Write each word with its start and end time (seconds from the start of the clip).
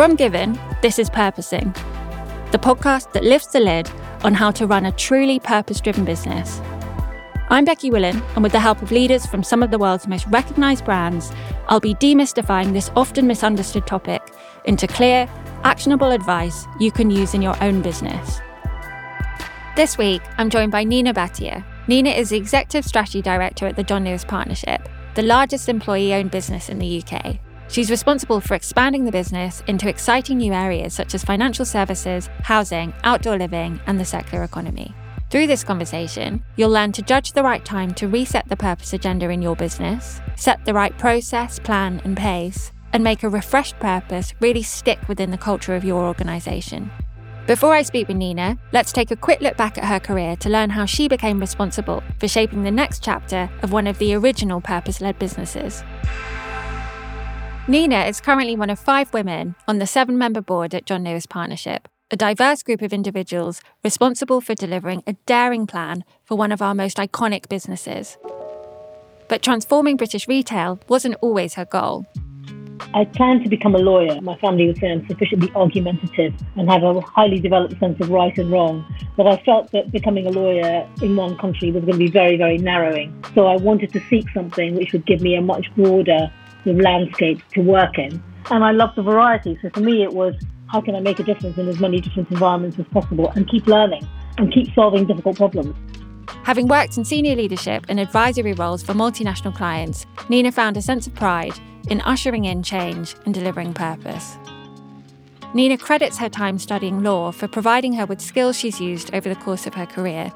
From 0.00 0.16
Given, 0.16 0.58
this 0.80 0.98
is 0.98 1.10
Purposing, 1.10 1.74
the 2.52 2.58
podcast 2.58 3.12
that 3.12 3.22
lifts 3.22 3.48
the 3.48 3.60
lid 3.60 3.86
on 4.24 4.32
how 4.32 4.50
to 4.52 4.66
run 4.66 4.86
a 4.86 4.92
truly 4.92 5.38
purpose 5.38 5.78
driven 5.78 6.06
business. 6.06 6.58
I'm 7.50 7.66
Becky 7.66 7.90
Willan, 7.90 8.22
and 8.34 8.42
with 8.42 8.52
the 8.52 8.60
help 8.60 8.80
of 8.80 8.92
leaders 8.92 9.26
from 9.26 9.42
some 9.42 9.62
of 9.62 9.70
the 9.70 9.78
world's 9.78 10.08
most 10.08 10.26
recognised 10.28 10.86
brands, 10.86 11.30
I'll 11.68 11.80
be 11.80 11.94
demystifying 11.96 12.72
this 12.72 12.90
often 12.96 13.26
misunderstood 13.26 13.86
topic 13.86 14.22
into 14.64 14.86
clear, 14.86 15.28
actionable 15.64 16.12
advice 16.12 16.64
you 16.78 16.90
can 16.90 17.10
use 17.10 17.34
in 17.34 17.42
your 17.42 17.62
own 17.62 17.82
business. 17.82 18.40
This 19.76 19.98
week, 19.98 20.22
I'm 20.38 20.48
joined 20.48 20.72
by 20.72 20.82
Nina 20.82 21.12
Bhatia. 21.12 21.62
Nina 21.88 22.08
is 22.08 22.30
the 22.30 22.38
Executive 22.38 22.86
Strategy 22.86 23.20
Director 23.20 23.66
at 23.66 23.76
the 23.76 23.84
John 23.84 24.06
Lewis 24.06 24.24
Partnership, 24.24 24.88
the 25.14 25.22
largest 25.22 25.68
employee 25.68 26.14
owned 26.14 26.30
business 26.30 26.70
in 26.70 26.78
the 26.78 27.04
UK. 27.04 27.38
She's 27.70 27.90
responsible 27.90 28.40
for 28.40 28.54
expanding 28.54 29.04
the 29.04 29.12
business 29.12 29.62
into 29.68 29.88
exciting 29.88 30.38
new 30.38 30.52
areas 30.52 30.92
such 30.92 31.14
as 31.14 31.22
financial 31.22 31.64
services, 31.64 32.28
housing, 32.42 32.92
outdoor 33.04 33.38
living, 33.38 33.80
and 33.86 34.00
the 34.00 34.04
circular 34.04 34.42
economy. 34.42 34.92
Through 35.30 35.46
this 35.46 35.62
conversation, 35.62 36.42
you'll 36.56 36.70
learn 36.70 36.90
to 36.92 37.02
judge 37.02 37.32
the 37.32 37.44
right 37.44 37.64
time 37.64 37.94
to 37.94 38.08
reset 38.08 38.48
the 38.48 38.56
purpose 38.56 38.92
agenda 38.92 39.30
in 39.30 39.40
your 39.40 39.54
business, 39.54 40.20
set 40.34 40.64
the 40.64 40.74
right 40.74 40.98
process, 40.98 41.60
plan, 41.60 42.00
and 42.02 42.16
pace, 42.16 42.72
and 42.92 43.04
make 43.04 43.22
a 43.22 43.28
refreshed 43.28 43.78
purpose 43.78 44.34
really 44.40 44.64
stick 44.64 44.98
within 45.08 45.30
the 45.30 45.38
culture 45.38 45.76
of 45.76 45.84
your 45.84 46.02
organisation. 46.02 46.90
Before 47.46 47.72
I 47.72 47.82
speak 47.82 48.08
with 48.08 48.16
Nina, 48.16 48.58
let's 48.72 48.92
take 48.92 49.12
a 49.12 49.16
quick 49.16 49.40
look 49.40 49.56
back 49.56 49.78
at 49.78 49.84
her 49.84 50.00
career 50.00 50.34
to 50.36 50.48
learn 50.48 50.70
how 50.70 50.86
she 50.86 51.06
became 51.06 51.38
responsible 51.38 52.02
for 52.18 52.26
shaping 52.26 52.64
the 52.64 52.70
next 52.72 53.04
chapter 53.04 53.48
of 53.62 53.70
one 53.70 53.86
of 53.86 53.98
the 53.98 54.12
original 54.14 54.60
purpose 54.60 55.00
led 55.00 55.20
businesses. 55.20 55.84
Nina 57.70 58.00
is 58.06 58.20
currently 58.20 58.56
one 58.56 58.68
of 58.68 58.80
five 58.80 59.12
women 59.12 59.54
on 59.68 59.78
the 59.78 59.86
seven 59.86 60.18
member 60.18 60.40
board 60.40 60.74
at 60.74 60.86
John 60.86 61.04
Lewis 61.04 61.24
Partnership, 61.24 61.86
a 62.10 62.16
diverse 62.16 62.64
group 62.64 62.82
of 62.82 62.92
individuals 62.92 63.60
responsible 63.84 64.40
for 64.40 64.56
delivering 64.56 65.04
a 65.06 65.12
daring 65.24 65.68
plan 65.68 66.02
for 66.24 66.36
one 66.36 66.50
of 66.50 66.60
our 66.60 66.74
most 66.74 66.96
iconic 66.96 67.48
businesses. 67.48 68.18
But 69.28 69.42
transforming 69.42 69.96
British 69.96 70.26
retail 70.26 70.80
wasn't 70.88 71.14
always 71.20 71.54
her 71.54 71.64
goal. 71.64 72.06
I 72.92 73.04
planned 73.04 73.44
to 73.44 73.48
become 73.48 73.76
a 73.76 73.78
lawyer. 73.78 74.20
My 74.20 74.36
family 74.38 74.66
was 74.66 74.80
saying 74.80 75.02
I'm 75.02 75.06
sufficiently 75.06 75.52
argumentative 75.54 76.34
and 76.56 76.68
have 76.68 76.82
a 76.82 77.00
highly 77.02 77.38
developed 77.38 77.78
sense 77.78 78.00
of 78.00 78.10
right 78.10 78.36
and 78.36 78.50
wrong. 78.50 78.84
But 79.16 79.28
I 79.28 79.36
felt 79.44 79.70
that 79.70 79.92
becoming 79.92 80.26
a 80.26 80.30
lawyer 80.30 80.88
in 81.02 81.14
one 81.14 81.38
country 81.38 81.70
was 81.70 81.84
going 81.84 81.92
to 81.92 82.04
be 82.04 82.10
very, 82.10 82.36
very 82.36 82.58
narrowing. 82.58 83.14
So 83.32 83.46
I 83.46 83.54
wanted 83.54 83.92
to 83.92 84.00
seek 84.10 84.28
something 84.30 84.74
which 84.74 84.92
would 84.92 85.06
give 85.06 85.20
me 85.20 85.36
a 85.36 85.40
much 85.40 85.72
broader 85.76 86.32
landscape 86.64 87.40
to 87.54 87.60
work 87.60 87.98
in. 87.98 88.22
And 88.50 88.64
I 88.64 88.72
love 88.72 88.94
the 88.96 89.02
variety. 89.02 89.58
So 89.62 89.70
for 89.70 89.80
me, 89.80 90.02
it 90.02 90.12
was 90.12 90.34
how 90.68 90.80
can 90.80 90.94
I 90.94 91.00
make 91.00 91.18
a 91.18 91.24
difference 91.24 91.58
in 91.58 91.68
as 91.68 91.80
many 91.80 92.00
different 92.00 92.30
environments 92.30 92.78
as 92.78 92.86
possible 92.86 93.30
and 93.30 93.48
keep 93.48 93.66
learning 93.66 94.06
and 94.38 94.52
keep 94.52 94.72
solving 94.74 95.06
difficult 95.06 95.36
problems. 95.36 95.76
Having 96.44 96.68
worked 96.68 96.96
in 96.96 97.04
senior 97.04 97.34
leadership 97.34 97.84
and 97.88 98.00
advisory 98.00 98.52
roles 98.52 98.82
for 98.82 98.94
multinational 98.94 99.54
clients, 99.54 100.06
Nina 100.28 100.52
found 100.52 100.76
a 100.76 100.82
sense 100.82 101.06
of 101.06 101.14
pride 101.14 101.58
in 101.88 102.00
ushering 102.02 102.44
in 102.44 102.62
change 102.62 103.14
and 103.24 103.34
delivering 103.34 103.74
purpose. 103.74 104.36
Nina 105.52 105.76
credits 105.76 106.18
her 106.18 106.28
time 106.28 106.58
studying 106.58 107.02
law 107.02 107.32
for 107.32 107.48
providing 107.48 107.92
her 107.94 108.06
with 108.06 108.20
skills 108.20 108.56
she's 108.56 108.80
used 108.80 109.12
over 109.12 109.28
the 109.28 109.34
course 109.34 109.66
of 109.66 109.74
her 109.74 109.86
career. 109.86 110.32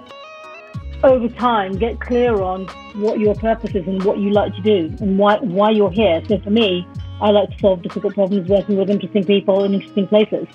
Over 1.05 1.29
time, 1.29 1.77
get 1.77 2.01
clear 2.01 2.41
on 2.41 2.67
what 2.95 3.21
your 3.21 3.35
purpose 3.35 3.75
is 3.75 3.87
and 3.87 4.03
what 4.05 4.17
you 4.17 4.31
like 4.31 4.55
to 4.55 4.63
do 4.63 4.97
and 5.01 5.19
why, 5.19 5.37
why 5.37 5.69
you're 5.69 5.91
here. 5.91 6.23
So 6.27 6.39
for 6.39 6.49
me, 6.49 6.89
I 7.21 7.31
like 7.31 7.51
to 7.51 7.59
solve 7.59 7.83
difficult 7.83 8.15
problems 8.15 8.49
working 8.49 8.79
with 8.79 8.89
interesting 8.89 9.23
people 9.23 9.65
in 9.65 9.75
interesting 9.75 10.09
places. 10.09 10.47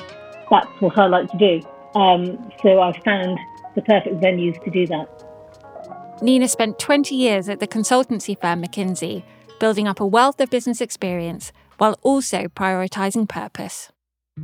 That's 0.49 0.67
what 0.79 0.97
I 0.97 1.05
like 1.05 1.29
to 1.29 1.37
do. 1.37 1.61
Um, 1.93 2.51
so 2.63 2.81
I 2.81 2.99
found 3.05 3.37
the 3.75 3.83
perfect 3.83 4.15
venues 4.21 4.59
to 4.63 4.71
do 4.71 4.87
that. 4.87 6.19
Nina 6.23 6.47
spent 6.47 6.79
20 6.79 7.13
years 7.13 7.47
at 7.47 7.59
the 7.59 7.67
consultancy 7.67 8.35
firm 8.41 8.63
McKinsey, 8.63 9.21
building 9.59 9.87
up 9.87 9.99
a 9.99 10.05
wealth 10.05 10.41
of 10.41 10.49
business 10.49 10.81
experience 10.81 11.51
while 11.77 11.95
also 12.01 12.45
prioritizing 12.47 13.29
purpose. 13.29 13.91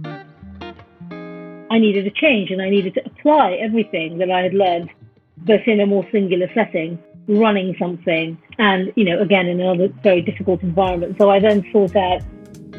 I 0.03 1.79
needed 1.79 2.05
a 2.05 2.11
change 2.11 2.51
and 2.51 2.61
I 2.61 2.69
needed 2.69 2.93
to 2.93 3.05
apply 3.07 3.53
everything 3.53 4.19
that 4.19 4.29
I 4.29 4.41
had 4.43 4.53
learned, 4.53 4.91
both 5.37 5.61
in 5.67 5.79
a 5.79 5.85
more 5.85 6.05
singular 6.11 6.49
setting 6.53 6.97
running 7.27 7.75
something 7.79 8.37
and, 8.59 8.91
you 8.95 9.03
know, 9.03 9.19
again, 9.21 9.47
in 9.47 9.59
another 9.59 9.89
very 10.03 10.21
difficult 10.21 10.61
environment. 10.61 11.15
So 11.17 11.29
I 11.29 11.39
then 11.39 11.65
sought 11.71 11.95
out 11.95 12.21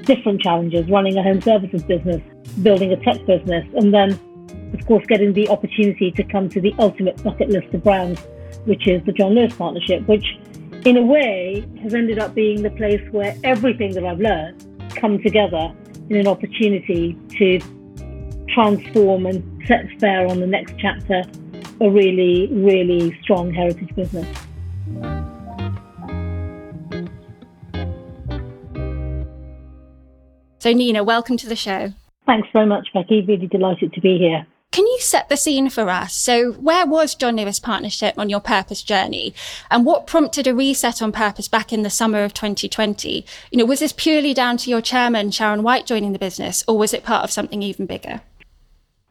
different 0.05 0.41
challenges, 0.41 0.89
running 0.89 1.17
a 1.19 1.23
home 1.23 1.41
services 1.41 1.83
business, 1.83 2.23
building 2.63 2.93
a 2.93 2.97
tech 2.97 3.25
business, 3.27 3.67
and 3.75 3.93
then, 3.93 4.13
of 4.73 4.87
course, 4.87 5.05
getting 5.07 5.33
the 5.33 5.49
opportunity 5.49 6.13
to 6.13 6.23
come 6.23 6.49
to 6.51 6.61
the 6.61 6.75
ultimate 6.79 7.23
bucket 7.23 7.49
list 7.49 7.75
of 7.75 7.83
brands, 7.83 8.21
which 8.67 8.87
is 8.87 9.05
the 9.05 9.13
John 9.13 9.35
Lewis 9.35 9.55
Partnership, 9.55 10.07
which 10.07 10.25
in 10.85 10.97
a 10.97 11.03
way 11.03 11.67
has 11.83 11.95
ended 11.95 12.19
up 12.19 12.35
being 12.35 12.63
the 12.63 12.71
place 12.71 13.03
where 13.11 13.37
everything 13.43 13.93
that 13.95 14.05
I've 14.05 14.21
learned 14.21 14.65
come 14.95 15.21
together 15.21 15.75
in 16.09 16.17
an 16.17 16.29
opportunity 16.29 17.19
to 17.39 17.59
transform 18.55 19.27
and 19.27 19.67
set 19.67 19.87
fair 19.99 20.29
on 20.29 20.39
the 20.39 20.47
next 20.47 20.75
chapter 20.79 21.25
a 21.81 21.91
really, 21.91 22.49
really 22.53 23.19
strong 23.23 23.53
heritage 23.53 23.95
business. 23.95 24.27
So, 30.59 30.73
Nina, 30.73 31.05
welcome 31.05 31.37
to 31.37 31.49
the 31.49 31.57
show. 31.57 31.93
Thanks 32.27 32.49
very 32.53 32.67
much, 32.67 32.89
Becky. 32.93 33.23
Really 33.23 33.47
delighted 33.47 33.93
to 33.93 34.01
be 34.01 34.19
here. 34.19 34.47
Can 34.73 34.87
you 34.87 34.99
set 35.01 35.29
the 35.29 35.37
scene 35.37 35.71
for 35.71 35.89
us? 35.89 36.15
So, 36.15 36.53
where 36.55 36.87
was 36.87 37.15
John 37.15 37.37
Lewis 37.37 37.61
Partnership 37.61 38.19
on 38.19 38.29
your 38.29 38.41
purpose 38.41 38.83
journey? 38.83 39.33
And 39.71 39.87
what 39.87 40.07
prompted 40.07 40.47
a 40.47 40.55
reset 40.55 41.01
on 41.01 41.13
purpose 41.13 41.49
back 41.49 41.73
in 41.73 41.83
the 41.83 41.89
summer 41.89 42.25
of 42.25 42.35
2020? 42.35 43.25
You 43.51 43.59
know, 43.59 43.65
was 43.65 43.81
this 43.81 43.93
purely 43.93 44.35
down 44.35 44.57
to 44.59 44.71
your 44.71 44.81
chairman, 44.81 45.31
Sharon 45.31 45.63
White, 45.63 45.87
joining 45.87 46.13
the 46.13 46.19
business, 46.19 46.65
or 46.67 46.77
was 46.77 46.93
it 46.93 47.05
part 47.05 47.25
of 47.25 47.31
something 47.31 47.63
even 47.63 47.87
bigger? 47.87 48.23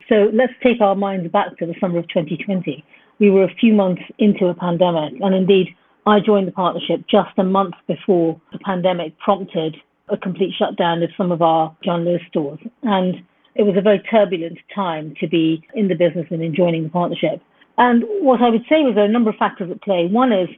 So 0.09 0.29
let's 0.33 0.53
take 0.61 0.81
our 0.81 0.95
minds 0.95 1.31
back 1.31 1.57
to 1.57 1.65
the 1.65 1.75
summer 1.79 1.99
of 1.99 2.07
2020. 2.09 2.83
We 3.19 3.31
were 3.31 3.43
a 3.43 3.55
few 3.55 3.73
months 3.73 4.01
into 4.19 4.47
a 4.47 4.53
pandemic, 4.53 5.13
and 5.21 5.33
indeed, 5.33 5.75
I 6.05 6.19
joined 6.19 6.47
the 6.47 6.51
partnership 6.51 7.01
just 7.09 7.31
a 7.37 7.43
month 7.43 7.73
before 7.87 8.39
the 8.51 8.59
pandemic 8.59 9.17
prompted 9.17 9.77
a 10.09 10.17
complete 10.17 10.53
shutdown 10.55 11.01
of 11.01 11.09
some 11.17 11.31
of 11.31 11.41
our 11.41 11.75
John 11.83 12.05
Lewis 12.05 12.21
stores. 12.29 12.59
And 12.83 13.15
it 13.55 13.63
was 13.63 13.75
a 13.77 13.81
very 13.81 13.99
turbulent 13.99 14.59
time 14.73 15.15
to 15.19 15.27
be 15.27 15.65
in 15.73 15.87
the 15.87 15.95
business 15.95 16.27
and 16.29 16.43
in 16.43 16.53
joining 16.53 16.83
the 16.83 16.89
partnership. 16.89 17.41
And 17.77 18.03
what 18.21 18.41
I 18.41 18.49
would 18.49 18.65
say 18.69 18.83
was 18.83 18.93
there 18.93 19.03
are 19.03 19.07
a 19.07 19.11
number 19.11 19.31
of 19.31 19.37
factors 19.37 19.71
at 19.71 19.81
play. 19.81 20.05
One 20.05 20.31
is, 20.31 20.49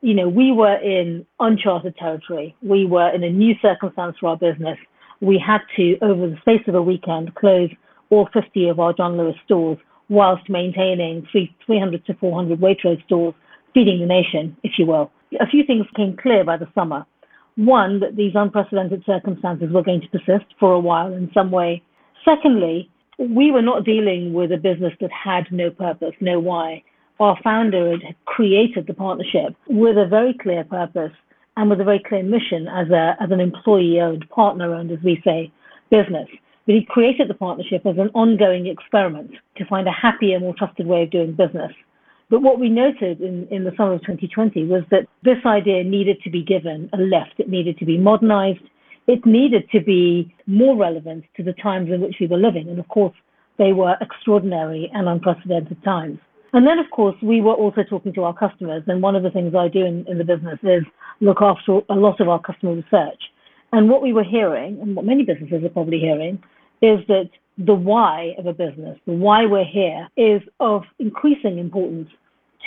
you 0.00 0.14
know, 0.14 0.28
we 0.28 0.52
were 0.52 0.76
in 0.76 1.26
uncharted 1.40 1.96
territory. 1.96 2.56
We 2.62 2.86
were 2.86 3.10
in 3.10 3.22
a 3.24 3.30
new 3.30 3.54
circumstance 3.60 4.16
for 4.18 4.30
our 4.30 4.36
business. 4.36 4.78
We 5.20 5.38
had 5.38 5.60
to, 5.76 5.98
over 6.00 6.28
the 6.28 6.36
space 6.40 6.62
of 6.66 6.74
a 6.74 6.82
weekend, 6.82 7.34
close 7.34 7.70
all 8.10 8.28
50 8.32 8.68
of 8.68 8.80
our 8.80 8.92
John 8.92 9.16
Lewis 9.16 9.36
stores 9.44 9.78
whilst 10.08 10.48
maintaining 10.48 11.26
300 11.66 12.04
to 12.06 12.14
400 12.14 12.60
Waitrose 12.60 13.02
stores, 13.04 13.34
feeding 13.72 14.00
the 14.00 14.06
nation, 14.06 14.56
if 14.62 14.72
you 14.78 14.86
will. 14.86 15.10
A 15.40 15.46
few 15.46 15.64
things 15.64 15.86
came 15.96 16.16
clear 16.16 16.44
by 16.44 16.56
the 16.56 16.68
summer. 16.74 17.06
One, 17.56 18.00
that 18.00 18.16
these 18.16 18.32
unprecedented 18.34 19.04
circumstances 19.06 19.70
were 19.72 19.82
going 19.82 20.00
to 20.00 20.08
persist 20.08 20.46
for 20.58 20.72
a 20.72 20.80
while 20.80 21.12
in 21.12 21.30
some 21.32 21.50
way. 21.50 21.82
Secondly, 22.24 22.90
we 23.18 23.50
were 23.50 23.62
not 23.62 23.84
dealing 23.84 24.32
with 24.32 24.52
a 24.52 24.56
business 24.56 24.92
that 25.00 25.10
had 25.12 25.44
no 25.50 25.70
purpose, 25.70 26.14
no 26.20 26.40
why. 26.40 26.82
Our 27.20 27.38
founder 27.44 27.92
had 27.92 28.16
created 28.24 28.86
the 28.86 28.94
partnership 28.94 29.54
with 29.68 29.96
a 29.96 30.06
very 30.06 30.34
clear 30.34 30.64
purpose 30.64 31.12
and 31.56 31.70
with 31.70 31.80
a 31.80 31.84
very 31.84 32.02
clear 32.06 32.24
mission 32.24 32.66
as, 32.66 32.90
a, 32.90 33.16
as 33.20 33.30
an 33.30 33.40
employee 33.40 34.00
owned, 34.00 34.28
partner 34.30 34.74
owned, 34.74 34.90
as 34.90 34.98
we 35.04 35.22
say, 35.24 35.52
business. 35.90 36.28
But 36.66 36.76
he 36.76 36.84
created 36.84 37.28
the 37.28 37.34
partnership 37.34 37.84
as 37.84 37.98
an 37.98 38.10
ongoing 38.14 38.66
experiment 38.66 39.32
to 39.56 39.66
find 39.66 39.86
a 39.86 39.92
happier, 39.92 40.40
more 40.40 40.54
trusted 40.56 40.86
way 40.86 41.02
of 41.02 41.10
doing 41.10 41.32
business. 41.32 41.72
But 42.30 42.42
what 42.42 42.58
we 42.58 42.70
noted 42.70 43.20
in, 43.20 43.46
in 43.50 43.64
the 43.64 43.72
summer 43.76 43.92
of 43.92 44.00
2020 44.00 44.64
was 44.64 44.82
that 44.90 45.06
this 45.22 45.38
idea 45.44 45.84
needed 45.84 46.22
to 46.24 46.30
be 46.30 46.42
given 46.42 46.88
a 46.92 46.96
lift. 46.96 47.38
It 47.38 47.48
needed 47.48 47.78
to 47.78 47.84
be 47.84 47.98
modernized. 47.98 48.64
It 49.06 49.26
needed 49.26 49.68
to 49.72 49.80
be 49.80 50.34
more 50.46 50.74
relevant 50.76 51.24
to 51.36 51.42
the 51.42 51.52
times 51.52 51.90
in 51.92 52.00
which 52.00 52.16
we 52.18 52.26
were 52.26 52.38
living. 52.38 52.68
And 52.70 52.78
of 52.78 52.88
course, 52.88 53.14
they 53.58 53.72
were 53.72 53.96
extraordinary 54.00 54.90
and 54.94 55.06
unprecedented 55.06 55.82
times. 55.84 56.18
And 56.54 56.66
then, 56.66 56.78
of 56.78 56.90
course, 56.90 57.16
we 57.22 57.40
were 57.40 57.52
also 57.52 57.82
talking 57.82 58.14
to 58.14 58.22
our 58.22 58.34
customers. 58.34 58.82
And 58.86 59.02
one 59.02 59.16
of 59.16 59.22
the 59.22 59.30
things 59.30 59.54
I 59.54 59.68
do 59.68 59.84
in, 59.84 60.06
in 60.08 60.18
the 60.18 60.24
business 60.24 60.58
is 60.62 60.82
look 61.20 61.42
after 61.42 61.80
a 61.90 61.94
lot 61.94 62.20
of 62.20 62.28
our 62.28 62.40
customer 62.40 62.74
research. 62.74 63.20
And 63.72 63.90
what 63.90 64.02
we 64.02 64.12
were 64.12 64.24
hearing, 64.24 64.78
and 64.80 64.96
what 64.96 65.04
many 65.04 65.24
businesses 65.24 65.64
are 65.64 65.68
probably 65.68 65.98
hearing, 65.98 66.42
is 66.84 67.06
that 67.08 67.30
the 67.56 67.74
why 67.74 68.34
of 68.38 68.46
a 68.46 68.52
business, 68.52 68.98
the 69.06 69.12
why 69.12 69.46
we're 69.46 69.64
here, 69.64 70.08
is 70.16 70.42
of 70.60 70.82
increasing 70.98 71.58
importance 71.58 72.08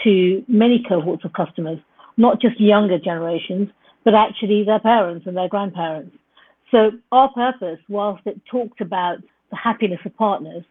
to 0.03 0.43
many 0.47 0.83
cohorts 0.87 1.25
of 1.25 1.33
customers, 1.33 1.79
not 2.17 2.41
just 2.41 2.59
younger 2.59 2.97
generations, 2.97 3.69
but 4.03 4.15
actually 4.15 4.63
their 4.63 4.79
parents 4.79 5.27
and 5.27 5.35
their 5.35 5.49
grandparents. 5.49 6.15
So 6.71 6.91
our 7.11 7.29
purpose, 7.33 7.79
whilst 7.89 8.25
it 8.25 8.41
talked 8.49 8.81
about 8.81 9.17
the 9.51 9.55
happiness 9.55 9.99
of 10.05 10.15
partners, 10.15 10.63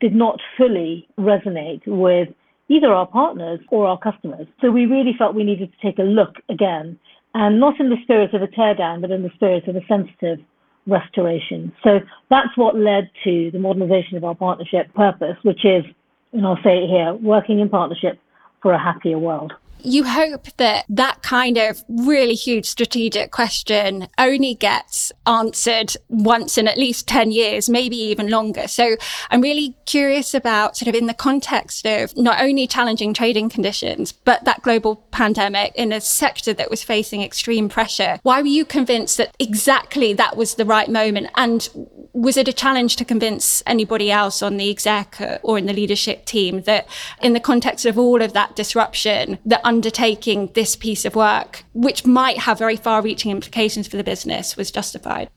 did 0.00 0.14
not 0.14 0.40
fully 0.56 1.08
resonate 1.18 1.86
with 1.86 2.28
either 2.68 2.92
our 2.92 3.06
partners 3.06 3.60
or 3.70 3.86
our 3.86 3.98
customers. 3.98 4.46
So 4.60 4.70
we 4.70 4.86
really 4.86 5.14
felt 5.18 5.34
we 5.34 5.44
needed 5.44 5.70
to 5.72 5.86
take 5.86 5.98
a 5.98 6.02
look 6.02 6.36
again, 6.48 6.98
and 7.34 7.60
not 7.60 7.78
in 7.80 7.90
the 7.90 8.02
spirit 8.02 8.32
of 8.32 8.42
a 8.42 8.46
teardown, 8.46 9.00
but 9.00 9.10
in 9.10 9.22
the 9.22 9.30
spirit 9.34 9.68
of 9.68 9.76
a 9.76 9.86
sensitive 9.86 10.38
restoration. 10.86 11.72
So 11.82 12.00
that's 12.30 12.56
what 12.56 12.76
led 12.76 13.10
to 13.24 13.50
the 13.50 13.58
modernization 13.58 14.16
of 14.16 14.24
our 14.24 14.34
partnership 14.34 14.92
purpose, 14.94 15.36
which 15.42 15.64
is, 15.64 15.84
and 16.32 16.46
I'll 16.46 16.62
say 16.62 16.78
it 16.78 16.88
here, 16.88 17.14
working 17.14 17.60
in 17.60 17.68
partnership 17.68 18.18
for 18.60 18.72
a 18.72 18.78
happier 18.78 19.18
world 19.18 19.52
you 19.84 20.04
hope 20.04 20.46
that 20.56 20.84
that 20.88 21.22
kind 21.22 21.58
of 21.58 21.84
really 21.88 22.34
huge 22.34 22.66
strategic 22.66 23.30
question 23.30 24.08
only 24.18 24.54
gets 24.54 25.12
answered 25.26 25.94
once 26.08 26.56
in 26.58 26.66
at 26.66 26.78
least 26.78 27.06
10 27.06 27.30
years, 27.30 27.68
maybe 27.68 27.96
even 27.96 28.28
longer. 28.28 28.66
So 28.66 28.96
I'm 29.30 29.40
really 29.40 29.76
curious 29.86 30.34
about 30.34 30.76
sort 30.76 30.88
of 30.88 30.94
in 30.94 31.06
the 31.06 31.14
context 31.14 31.86
of 31.86 32.16
not 32.16 32.40
only 32.40 32.66
challenging 32.66 33.14
trading 33.14 33.48
conditions, 33.48 34.12
but 34.12 34.44
that 34.44 34.62
global 34.62 34.96
pandemic 35.10 35.72
in 35.74 35.92
a 35.92 36.00
sector 36.00 36.52
that 36.54 36.70
was 36.70 36.82
facing 36.82 37.22
extreme 37.22 37.68
pressure. 37.68 38.18
Why 38.22 38.40
were 38.40 38.48
you 38.48 38.64
convinced 38.64 39.18
that 39.18 39.34
exactly 39.38 40.12
that 40.14 40.36
was 40.36 40.54
the 40.54 40.64
right 40.64 40.88
moment? 40.88 41.28
And 41.36 41.68
was 42.12 42.36
it 42.36 42.48
a 42.48 42.52
challenge 42.52 42.96
to 42.96 43.04
convince 43.04 43.62
anybody 43.66 44.10
else 44.10 44.40
on 44.40 44.56
the 44.56 44.70
exec 44.70 45.20
or 45.42 45.58
in 45.58 45.66
the 45.66 45.72
leadership 45.72 46.24
team 46.24 46.62
that 46.62 46.86
in 47.20 47.32
the 47.32 47.40
context 47.40 47.84
of 47.84 47.98
all 47.98 48.22
of 48.22 48.32
that 48.32 48.54
disruption, 48.56 49.38
that 49.44 49.60
undertaking 49.74 50.50
this 50.54 50.76
piece 50.76 51.04
of 51.04 51.16
work, 51.16 51.64
which 51.74 52.06
might 52.06 52.38
have 52.38 52.58
very 52.58 52.76
far 52.76 53.02
reaching 53.02 53.32
implications 53.32 53.88
for 53.88 53.96
the 53.96 54.04
business, 54.04 54.56
was 54.56 54.70
justified? 54.70 55.28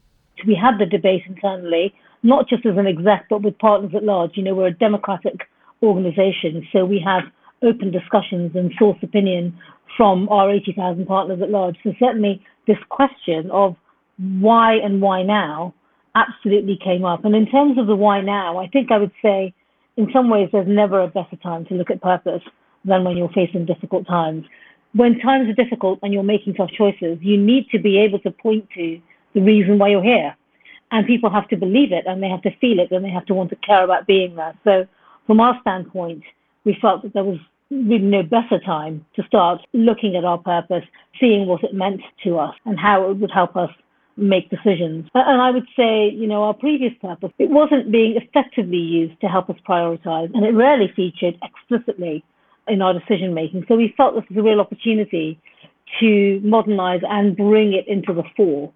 We 0.46 0.54
had 0.54 0.78
the 0.78 0.86
debate 0.86 1.24
internally, 1.28 1.94
not 2.22 2.48
just 2.48 2.64
as 2.66 2.78
an 2.78 2.86
exec, 2.86 3.26
but 3.30 3.42
with 3.42 3.58
partners 3.58 3.94
at 3.96 4.04
large. 4.04 4.32
You 4.36 4.44
know, 4.44 4.54
we're 4.54 4.68
a 4.68 4.72
democratic 4.72 5.48
organization, 5.82 6.68
so 6.72 6.86
we 6.86 7.02
have 7.04 7.24
open 7.64 7.90
discussions 7.90 8.52
and 8.56 8.72
source 8.78 9.00
opinion 9.02 9.58
from 9.96 10.30
our 10.30 10.52
80,000 10.52 11.08
partners 11.08 11.40
at 11.42 11.50
large. 11.50 11.76
So 11.84 11.94
certainly 12.00 12.40
this 12.68 12.78
question 12.90 13.50
of 13.52 13.76
why 14.18 14.76
and 14.76 15.02
why 15.02 15.24
now 15.24 15.74
absolutely 16.14 16.78
came 16.84 17.06
up. 17.06 17.26
And 17.26 17.36
in 17.36 17.48
terms 17.48 17.80
of 17.80 17.88
the 17.88 17.96
why 17.96 18.22
now, 18.22 18.60
I 18.60 18.68
think 18.68 18.92
I 18.92 19.00
would 19.00 19.12
say 19.24 19.56
in 19.96 20.08
some 20.14 20.30
ways 20.30 20.50
there's 20.52 20.68
never 20.68 21.02
a 21.02 21.08
better 21.08 21.38
time 21.42 21.66
to 21.66 21.74
look 21.74 21.90
at 21.90 22.02
purpose 22.02 22.44
than 22.88 23.04
when 23.04 23.18
you're 23.18 23.30
facing 23.30 23.66
difficult 23.66 24.08
times. 24.08 24.46
When 24.94 25.20
times 25.20 25.50
are 25.50 25.64
difficult 25.64 26.00
and 26.02 26.14
you're 26.14 26.24
making 26.24 26.56
tough 26.56 26.72
choices, 26.72 27.18
you 27.22 27.38
need 27.38 27.70
to 27.72 27.80
be 27.80 28.00
able 28.00 28.20
to 28.20 28.32
point 28.32 28.68
to 28.76 29.00
the 29.34 29.42
reason 29.42 29.78
why 29.78 29.90
you're 29.90 30.04
here. 30.04 30.36
And 30.92 31.06
people 31.06 31.30
have 31.30 31.48
to 31.50 31.58
believe 31.58 31.92
it 31.92 32.06
and 32.08 32.24
they 32.24 32.30
have 32.30 32.42
to 32.44 32.56
feel 32.58 32.80
it 32.80 32.92
and 32.92 33.04
they 33.04 33.10
have 33.10 33.26
to 33.26 33.34
want 33.34 33.50
to 33.50 33.58
care 33.58 33.84
about 33.84 34.08
being 34.08 34.36
there. 34.36 34.56
So 34.64 34.88
from 35.28 35.40
our 35.42 35.60
standpoint, 35.62 36.24
we 36.64 36.78
felt 36.82 37.04
that 37.04 37.14
there 37.14 37.26
was 37.26 37.38
really 37.70 38.00
no 38.00 38.24
better 38.24 38.60
time 38.66 39.06
to 39.16 39.24
start 39.24 39.60
looking 39.74 40.16
at 40.16 40.24
our 40.24 40.38
purpose, 40.38 40.86
seeing 41.20 41.46
what 41.46 41.64
it 41.64 41.74
meant 41.74 42.02
to 42.24 42.40
us 42.40 42.56
and 42.66 42.80
how 42.80 43.10
it 43.10 43.18
would 43.18 43.32
help 43.32 43.58
us 43.58 43.70
make 44.16 44.50
decisions. 44.50 45.08
And 45.14 45.42
I 45.42 45.52
would 45.52 45.68
say, 45.76 46.10
you 46.10 46.28
know, 46.28 46.44
our 46.44 46.54
previous 46.54 46.94
purpose, 47.02 47.32
it 47.38 47.50
wasn't 47.50 47.92
being 47.92 48.16
effectively 48.16 48.78
used 48.78 49.20
to 49.22 49.28
help 49.28 49.50
us 49.50 49.58
prioritize, 49.68 50.34
and 50.34 50.46
it 50.46 50.52
rarely 50.52 50.92
featured 50.96 51.38
explicitly 51.44 52.24
in 52.68 52.82
our 52.82 52.94
decision 52.94 53.34
making. 53.34 53.66
So 53.68 53.76
we 53.76 53.94
felt 53.98 54.16
this 54.16 54.24
was 54.30 54.38
a 54.38 54.44
real 54.44 54.60
opportunity 54.60 55.40
to 56.00 56.42
modernize 56.44 57.02
and 57.08 57.36
bring 57.36 57.74
it 57.74 57.88
into 57.88 58.14
the 58.14 58.24
fore. 58.36 58.72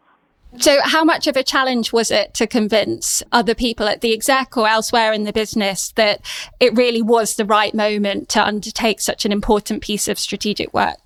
So, 0.58 0.80
how 0.84 1.06
much 1.06 1.28
of 1.28 1.38
a 1.38 1.44
challenge 1.44 1.94
was 1.94 2.12
it 2.12 2.34
to 2.34 2.46
convince 2.46 3.24
other 3.32 3.56
people 3.56 3.88
at 3.88 4.02
the 4.02 4.14
exec 4.14 4.58
or 4.58 4.68
elsewhere 4.68 5.14
in 5.14 5.24
the 5.24 5.32
business 5.32 5.94
that 5.94 6.20
it 6.60 6.76
really 6.76 7.02
was 7.02 7.38
the 7.38 7.46
right 7.46 7.74
moment 7.74 8.28
to 8.30 8.46
undertake 8.46 9.00
such 9.00 9.24
an 9.24 9.32
important 9.32 9.82
piece 9.82 10.10
of 10.10 10.20
strategic 10.20 10.74
work? 10.74 10.98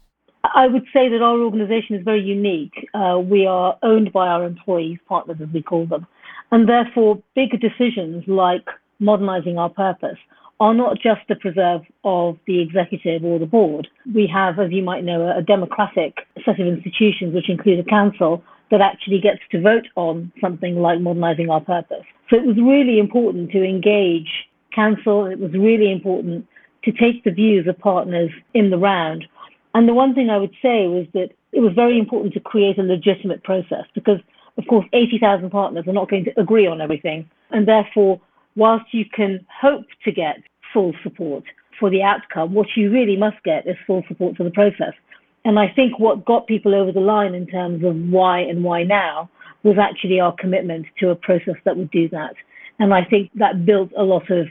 I 0.55 0.67
would 0.67 0.85
say 0.91 1.09
that 1.09 1.21
our 1.21 1.39
organization 1.39 1.95
is 1.95 2.03
very 2.03 2.23
unique. 2.23 2.89
Uh, 2.93 3.19
we 3.19 3.45
are 3.45 3.77
owned 3.83 4.11
by 4.11 4.27
our 4.27 4.43
employees, 4.43 4.97
partners 5.07 5.37
as 5.41 5.49
we 5.53 5.61
call 5.61 5.85
them, 5.85 6.07
and 6.51 6.67
therefore 6.67 7.21
big 7.35 7.59
decisions 7.59 8.23
like 8.27 8.65
modernizing 8.99 9.59
our 9.59 9.69
purpose 9.69 10.17
are 10.59 10.73
not 10.73 10.97
just 11.01 11.21
the 11.27 11.35
preserve 11.35 11.81
of 12.03 12.37
the 12.47 12.61
executive 12.61 13.23
or 13.23 13.39
the 13.39 13.45
board. 13.45 13.87
We 14.13 14.27
have, 14.33 14.59
as 14.59 14.71
you 14.71 14.83
might 14.83 15.03
know, 15.03 15.35
a 15.35 15.41
democratic 15.41 16.15
set 16.45 16.59
of 16.59 16.67
institutions, 16.67 17.33
which 17.33 17.49
include 17.49 17.79
a 17.79 17.89
council 17.89 18.43
that 18.71 18.81
actually 18.81 19.19
gets 19.19 19.39
to 19.51 19.61
vote 19.61 19.87
on 19.95 20.31
something 20.41 20.77
like 20.77 21.01
modernizing 21.01 21.49
our 21.49 21.61
purpose. 21.61 22.05
So 22.29 22.37
it 22.37 22.45
was 22.45 22.57
really 22.57 22.99
important 22.99 23.51
to 23.51 23.63
engage 23.63 24.29
council. 24.73 25.25
It 25.25 25.39
was 25.39 25.51
really 25.53 25.91
important 25.91 26.47
to 26.83 26.91
take 26.91 27.23
the 27.23 27.31
views 27.31 27.67
of 27.67 27.77
partners 27.79 28.31
in 28.53 28.69
the 28.69 28.77
round 28.77 29.25
and 29.75 29.89
the 29.89 29.93
one 29.93 30.15
thing 30.15 30.29
I 30.29 30.37
would 30.37 30.55
say 30.61 30.87
was 30.87 31.05
that 31.13 31.31
it 31.51 31.59
was 31.59 31.73
very 31.75 31.99
important 31.99 32.33
to 32.33 32.39
create 32.39 32.79
a 32.79 32.81
legitimate 32.81 33.43
process 33.43 33.83
because, 33.93 34.19
of 34.57 34.63
course, 34.69 34.85
80,000 34.93 35.49
partners 35.49 35.83
are 35.85 35.93
not 35.93 36.09
going 36.09 36.23
to 36.23 36.39
agree 36.39 36.65
on 36.65 36.79
everything. 36.79 37.29
And 37.51 37.67
therefore, 37.67 38.21
whilst 38.55 38.85
you 38.93 39.05
can 39.13 39.45
hope 39.61 39.85
to 40.03 40.11
get 40.11 40.37
full 40.73 40.93
support 41.03 41.43
for 41.79 41.89
the 41.89 42.01
outcome, 42.01 42.53
what 42.53 42.67
you 42.75 42.91
really 42.91 43.17
must 43.17 43.41
get 43.43 43.67
is 43.67 43.75
full 43.85 44.03
support 44.07 44.37
for 44.37 44.43
the 44.43 44.51
process. 44.51 44.93
And 45.43 45.59
I 45.59 45.67
think 45.75 45.99
what 45.99 46.25
got 46.25 46.47
people 46.47 46.73
over 46.73 46.91
the 46.91 46.99
line 46.99 47.35
in 47.35 47.45
terms 47.47 47.83
of 47.83 47.95
why 47.95 48.39
and 48.39 48.63
why 48.63 48.83
now 48.83 49.29
was 49.63 49.77
actually 49.79 50.19
our 50.19 50.33
commitment 50.39 50.85
to 50.99 51.09
a 51.09 51.15
process 51.15 51.55
that 51.65 51.77
would 51.77 51.91
do 51.91 52.09
that. 52.09 52.33
And 52.79 52.93
I 52.93 53.03
think 53.03 53.31
that 53.35 53.65
built 53.65 53.91
a 53.97 54.03
lot 54.03 54.29
of 54.31 54.47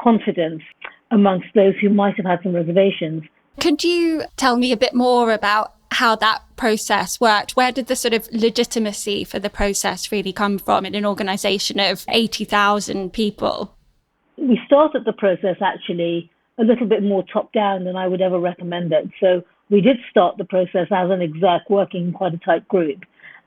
confidence 0.00 0.62
amongst 1.10 1.46
those 1.54 1.74
who 1.80 1.88
might 1.88 2.16
have 2.16 2.26
had 2.26 2.40
some 2.42 2.54
reservations 2.54 3.22
could 3.60 3.82
you 3.82 4.24
tell 4.36 4.56
me 4.56 4.72
a 4.72 4.76
bit 4.76 4.94
more 4.94 5.32
about 5.32 5.75
how 5.96 6.14
that 6.16 6.42
process 6.56 7.20
worked? 7.20 7.56
Where 7.56 7.72
did 7.72 7.86
the 7.86 7.96
sort 7.96 8.14
of 8.14 8.28
legitimacy 8.32 9.24
for 9.24 9.38
the 9.38 9.50
process 9.50 10.12
really 10.12 10.32
come 10.32 10.58
from 10.58 10.84
in 10.84 10.94
an 10.94 11.06
organization 11.06 11.80
of 11.80 12.04
80,000 12.08 13.12
people? 13.12 13.74
We 14.36 14.60
started 14.66 15.04
the 15.04 15.14
process 15.14 15.56
actually 15.62 16.30
a 16.58 16.64
little 16.64 16.86
bit 16.86 17.02
more 17.02 17.24
top 17.32 17.52
down 17.52 17.84
than 17.84 17.96
I 17.96 18.08
would 18.08 18.20
ever 18.20 18.38
recommend 18.38 18.92
it. 18.92 19.08
So 19.20 19.42
we 19.70 19.80
did 19.80 19.96
start 20.10 20.36
the 20.36 20.44
process 20.44 20.86
as 20.90 21.10
an 21.10 21.22
exec 21.22 21.68
working 21.70 22.08
in 22.08 22.12
quite 22.12 22.34
a 22.34 22.38
tight 22.38 22.68
group. 22.68 23.00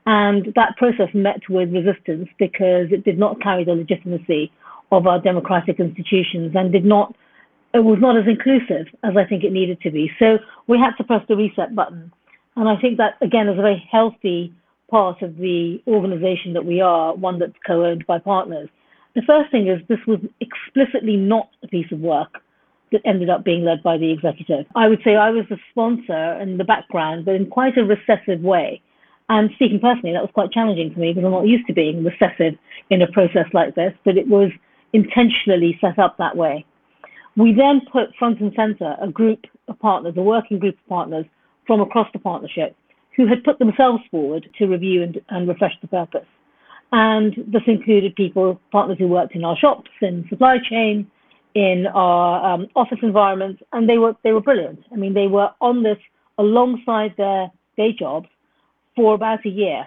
And 0.06 0.52
that 0.56 0.76
process 0.76 1.08
met 1.14 1.40
with 1.48 1.72
resistance 1.72 2.28
because 2.38 2.90
it 2.90 3.04
did 3.04 3.18
not 3.18 3.40
carry 3.40 3.64
the 3.64 3.74
legitimacy 3.74 4.50
of 4.90 5.06
our 5.06 5.20
democratic 5.20 5.78
institutions 5.78 6.52
and 6.54 6.72
did 6.72 6.84
not 6.84 7.14
it 7.72 7.84
was 7.84 7.98
not 8.00 8.16
as 8.16 8.24
inclusive 8.26 8.92
as 9.04 9.16
I 9.16 9.24
think 9.24 9.44
it 9.44 9.52
needed 9.52 9.80
to 9.82 9.92
be. 9.92 10.10
So 10.18 10.38
we 10.66 10.78
had 10.78 10.96
to 10.96 11.04
press 11.04 11.22
the 11.28 11.36
reset 11.36 11.74
button. 11.74 12.12
And 12.56 12.68
I 12.68 12.76
think 12.80 12.98
that, 12.98 13.14
again, 13.22 13.48
is 13.48 13.58
a 13.58 13.62
very 13.62 13.86
healthy 13.90 14.52
part 14.90 15.22
of 15.22 15.36
the 15.36 15.80
organization 15.86 16.52
that 16.54 16.64
we 16.64 16.80
are, 16.80 17.14
one 17.14 17.38
that's 17.38 17.54
co 17.66 17.84
owned 17.84 18.06
by 18.06 18.18
partners. 18.18 18.68
The 19.14 19.22
first 19.26 19.50
thing 19.50 19.68
is 19.68 19.80
this 19.88 20.04
was 20.06 20.20
explicitly 20.40 21.16
not 21.16 21.48
a 21.62 21.68
piece 21.68 21.90
of 21.92 22.00
work 22.00 22.42
that 22.92 23.00
ended 23.04 23.30
up 23.30 23.44
being 23.44 23.64
led 23.64 23.82
by 23.82 23.96
the 23.96 24.10
executive. 24.10 24.66
I 24.74 24.88
would 24.88 25.00
say 25.04 25.14
I 25.14 25.30
was 25.30 25.44
the 25.48 25.58
sponsor 25.70 26.40
in 26.40 26.58
the 26.58 26.64
background, 26.64 27.24
but 27.24 27.34
in 27.34 27.46
quite 27.46 27.76
a 27.78 27.84
recessive 27.84 28.40
way. 28.40 28.82
And 29.28 29.50
speaking 29.54 29.78
personally, 29.78 30.12
that 30.12 30.22
was 30.22 30.30
quite 30.34 30.50
challenging 30.50 30.92
for 30.92 30.98
me 30.98 31.12
because 31.12 31.24
I'm 31.24 31.30
not 31.30 31.46
used 31.46 31.66
to 31.68 31.72
being 31.72 32.04
recessive 32.04 32.58
in 32.90 33.00
a 33.00 33.10
process 33.12 33.46
like 33.52 33.76
this, 33.76 33.94
but 34.04 34.16
it 34.16 34.26
was 34.26 34.50
intentionally 34.92 35.78
set 35.80 36.00
up 36.00 36.18
that 36.18 36.36
way. 36.36 36.64
We 37.36 37.54
then 37.54 37.82
put 37.92 38.14
front 38.18 38.40
and 38.40 38.52
center 38.56 38.96
a 39.00 39.08
group 39.08 39.46
of 39.68 39.78
partners, 39.78 40.14
a 40.16 40.22
working 40.22 40.58
group 40.58 40.76
of 40.76 40.88
partners 40.88 41.26
from 41.70 41.80
across 41.80 42.08
the 42.12 42.18
partnership 42.18 42.74
who 43.14 43.28
had 43.28 43.44
put 43.44 43.60
themselves 43.60 44.02
forward 44.10 44.44
to 44.58 44.66
review 44.66 45.04
and, 45.04 45.20
and 45.28 45.46
refresh 45.46 45.74
the 45.80 45.86
purpose. 45.86 46.26
And 46.90 47.32
this 47.46 47.62
included 47.68 48.16
people, 48.16 48.60
partners 48.72 48.98
who 48.98 49.06
worked 49.06 49.36
in 49.36 49.44
our 49.44 49.56
shops, 49.56 49.88
in 50.02 50.26
supply 50.28 50.56
chain, 50.58 51.08
in 51.54 51.86
our 51.94 52.54
um, 52.54 52.66
office 52.74 52.98
environments, 53.02 53.62
and 53.72 53.88
they 53.88 53.98
were 53.98 54.16
they 54.24 54.32
were 54.32 54.40
brilliant. 54.40 54.82
I 54.92 54.96
mean, 54.96 55.14
they 55.14 55.28
were 55.28 55.50
on 55.60 55.84
this 55.84 55.98
alongside 56.38 57.14
their 57.16 57.52
day 57.76 57.92
jobs 57.96 58.28
for 58.96 59.14
about 59.14 59.46
a 59.46 59.48
year, 59.48 59.86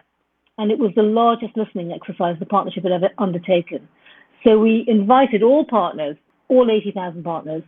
and 0.58 0.72
it 0.72 0.80
was 0.80 0.92
the 0.96 1.04
largest 1.04 1.58
listening 1.58 1.92
exercise 1.92 2.38
the 2.40 2.46
partnership 2.46 2.84
had 2.84 2.94
ever 2.94 3.10
undertaken. 3.18 3.90
So 4.46 4.58
we 4.58 4.86
invited 4.88 5.44
all 5.44 5.66
partners 5.66 6.16
all 6.48 6.70
80,000 6.70 7.24
partners. 7.24 7.64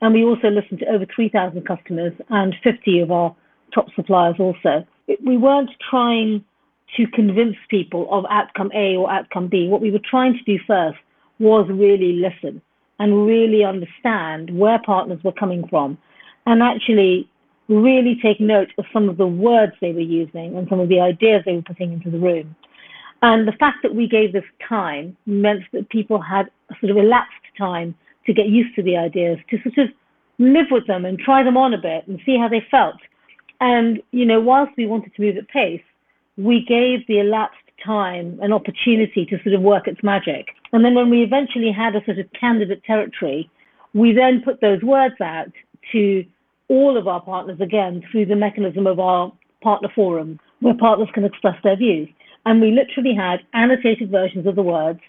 And 0.00 0.12
we 0.12 0.24
also 0.24 0.48
listened 0.48 0.80
to 0.80 0.86
over 0.86 1.06
3,000 1.14 1.66
customers 1.66 2.12
and 2.28 2.54
50 2.62 3.00
of 3.00 3.10
our 3.10 3.34
top 3.74 3.86
suppliers 3.94 4.36
also. 4.38 4.86
We 5.24 5.36
weren't 5.36 5.70
trying 5.90 6.44
to 6.96 7.06
convince 7.08 7.56
people 7.68 8.08
of 8.10 8.24
outcome 8.30 8.70
A 8.74 8.96
or 8.96 9.10
outcome 9.10 9.48
B. 9.48 9.68
What 9.68 9.80
we 9.80 9.90
were 9.90 10.00
trying 10.08 10.34
to 10.34 10.42
do 10.44 10.58
first 10.66 10.98
was 11.38 11.66
really 11.68 12.14
listen 12.14 12.62
and 12.98 13.26
really 13.26 13.64
understand 13.64 14.56
where 14.56 14.78
partners 14.84 15.20
were 15.22 15.32
coming 15.32 15.66
from 15.68 15.98
and 16.46 16.62
actually 16.62 17.28
really 17.68 18.18
take 18.22 18.40
note 18.40 18.68
of 18.78 18.84
some 18.92 19.08
of 19.08 19.16
the 19.16 19.26
words 19.26 19.72
they 19.80 19.92
were 19.92 20.00
using 20.00 20.56
and 20.56 20.68
some 20.68 20.80
of 20.80 20.88
the 20.88 21.00
ideas 21.00 21.42
they 21.44 21.56
were 21.56 21.62
putting 21.62 21.92
into 21.92 22.10
the 22.10 22.18
room. 22.18 22.54
And 23.22 23.46
the 23.48 23.52
fact 23.52 23.78
that 23.82 23.94
we 23.94 24.08
gave 24.08 24.32
this 24.32 24.44
time 24.68 25.16
meant 25.26 25.62
that 25.72 25.88
people 25.88 26.20
had 26.20 26.50
sort 26.80 26.90
of 26.90 26.96
elapsed 26.96 27.32
time 27.58 27.94
to 28.26 28.32
get 28.32 28.46
used 28.46 28.74
to 28.76 28.82
the 28.82 28.96
ideas, 28.96 29.38
to 29.50 29.58
sort 29.62 29.78
of 29.78 29.94
live 30.38 30.66
with 30.70 30.86
them 30.86 31.04
and 31.04 31.18
try 31.18 31.42
them 31.42 31.56
on 31.56 31.74
a 31.74 31.78
bit 31.78 32.06
and 32.06 32.20
see 32.24 32.38
how 32.38 32.48
they 32.48 32.64
felt. 32.70 32.96
And, 33.60 34.02
you 34.10 34.26
know, 34.26 34.40
whilst 34.40 34.72
we 34.76 34.86
wanted 34.86 35.14
to 35.14 35.22
move 35.22 35.36
at 35.36 35.48
pace, 35.48 35.82
we 36.36 36.64
gave 36.66 37.06
the 37.06 37.20
elapsed 37.20 37.58
time 37.84 38.38
an 38.42 38.52
opportunity 38.52 39.24
to 39.26 39.42
sort 39.42 39.54
of 39.54 39.62
work 39.62 39.86
its 39.86 40.02
magic. 40.02 40.46
And 40.72 40.84
then 40.84 40.94
when 40.94 41.10
we 41.10 41.22
eventually 41.22 41.72
had 41.72 41.94
a 41.96 42.04
sort 42.04 42.18
of 42.18 42.26
candidate 42.38 42.82
territory, 42.84 43.50
we 43.94 44.12
then 44.12 44.42
put 44.44 44.60
those 44.60 44.82
words 44.82 45.14
out 45.20 45.52
to 45.92 46.24
all 46.68 46.96
of 46.96 47.06
our 47.06 47.20
partners 47.20 47.60
again 47.60 48.02
through 48.10 48.26
the 48.26 48.36
mechanism 48.36 48.86
of 48.86 48.98
our 48.98 49.32
partner 49.62 49.88
forum, 49.94 50.38
where 50.60 50.74
partners 50.74 51.08
can 51.14 51.24
express 51.24 51.56
their 51.62 51.76
views. 51.76 52.08
And 52.44 52.60
we 52.60 52.70
literally 52.70 53.14
had 53.14 53.40
annotated 53.54 54.10
versions 54.10 54.46
of 54.46 54.56
the 54.56 54.62
words, 54.62 55.00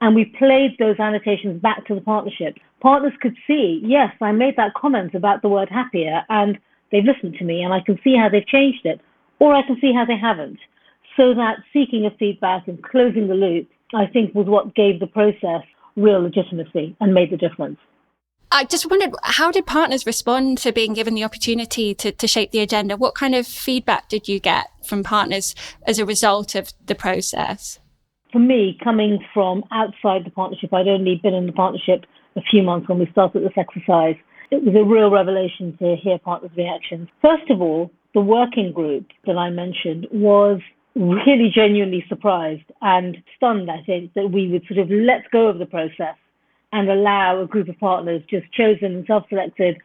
and 0.00 0.14
we 0.14 0.26
played 0.38 0.76
those 0.78 0.98
annotations 0.98 1.60
back 1.62 1.86
to 1.86 1.94
the 1.94 2.00
partnership. 2.00 2.56
Partners 2.80 3.12
could 3.20 3.34
see, 3.46 3.80
yes, 3.84 4.12
I 4.20 4.32
made 4.32 4.56
that 4.56 4.74
comment 4.74 5.14
about 5.14 5.42
the 5.42 5.48
word 5.48 5.68
happier, 5.70 6.22
and 6.28 6.58
they've 6.94 7.04
listened 7.04 7.34
to 7.38 7.44
me, 7.44 7.62
and 7.62 7.74
I 7.74 7.80
can 7.80 7.98
see 8.04 8.16
how 8.16 8.28
they've 8.28 8.46
changed 8.46 8.86
it, 8.86 9.00
or 9.40 9.54
I 9.54 9.62
can 9.66 9.76
see 9.80 9.92
how 9.92 10.04
they 10.04 10.16
haven't. 10.16 10.58
So 11.16 11.34
that 11.34 11.56
seeking 11.72 12.06
of 12.06 12.12
feedback 12.18 12.68
and 12.68 12.82
closing 12.82 13.28
the 13.28 13.34
loop, 13.34 13.68
I 13.94 14.06
think, 14.06 14.34
was 14.34 14.46
what 14.46 14.74
gave 14.74 15.00
the 15.00 15.06
process 15.06 15.62
real 15.96 16.22
legitimacy 16.22 16.96
and 17.00 17.12
made 17.12 17.30
the 17.30 17.36
difference. 17.36 17.78
I 18.50 18.64
just 18.64 18.88
wondered, 18.88 19.14
how 19.24 19.50
did 19.50 19.66
partners 19.66 20.06
respond 20.06 20.58
to 20.58 20.72
being 20.72 20.92
given 20.92 21.14
the 21.14 21.24
opportunity 21.24 21.92
to, 21.96 22.12
to 22.12 22.28
shape 22.28 22.52
the 22.52 22.60
agenda? 22.60 22.96
What 22.96 23.16
kind 23.16 23.34
of 23.34 23.46
feedback 23.48 24.08
did 24.08 24.28
you 24.28 24.38
get 24.38 24.66
from 24.86 25.02
partners 25.02 25.56
as 25.86 25.98
a 25.98 26.06
result 26.06 26.54
of 26.54 26.72
the 26.86 26.94
process? 26.94 27.80
For 28.30 28.38
me, 28.38 28.78
coming 28.82 29.18
from 29.32 29.64
outside 29.72 30.24
the 30.24 30.30
partnership, 30.30 30.72
I'd 30.72 30.88
only 30.88 31.20
been 31.22 31.34
in 31.34 31.46
the 31.46 31.52
partnership 31.52 32.04
a 32.36 32.42
few 32.42 32.62
months 32.62 32.88
when 32.88 32.98
we 32.98 33.08
started 33.10 33.42
this 33.42 33.52
exercise. 33.56 34.16
It 34.50 34.62
was 34.62 34.74
a 34.74 34.84
real 34.84 35.10
revelation 35.10 35.76
to 35.78 35.96
hear 35.96 36.18
partners' 36.18 36.52
reactions. 36.56 37.08
First 37.22 37.50
of 37.50 37.60
all, 37.60 37.90
the 38.14 38.20
working 38.20 38.72
group 38.72 39.06
that 39.26 39.36
I 39.36 39.50
mentioned 39.50 40.06
was 40.12 40.60
really 40.94 41.50
genuinely 41.52 42.04
surprised 42.08 42.70
and 42.80 43.16
stunned, 43.36 43.70
I 43.70 43.82
think, 43.84 44.14
that 44.14 44.30
we 44.30 44.48
would 44.48 44.64
sort 44.68 44.78
of 44.78 44.90
let 44.90 45.30
go 45.32 45.48
of 45.48 45.58
the 45.58 45.66
process 45.66 46.16
and 46.72 46.88
allow 46.88 47.40
a 47.40 47.46
group 47.46 47.68
of 47.68 47.78
partners 47.78 48.22
just 48.28 48.50
chosen 48.52 48.94
and 48.96 49.06
self-selected 49.06 49.76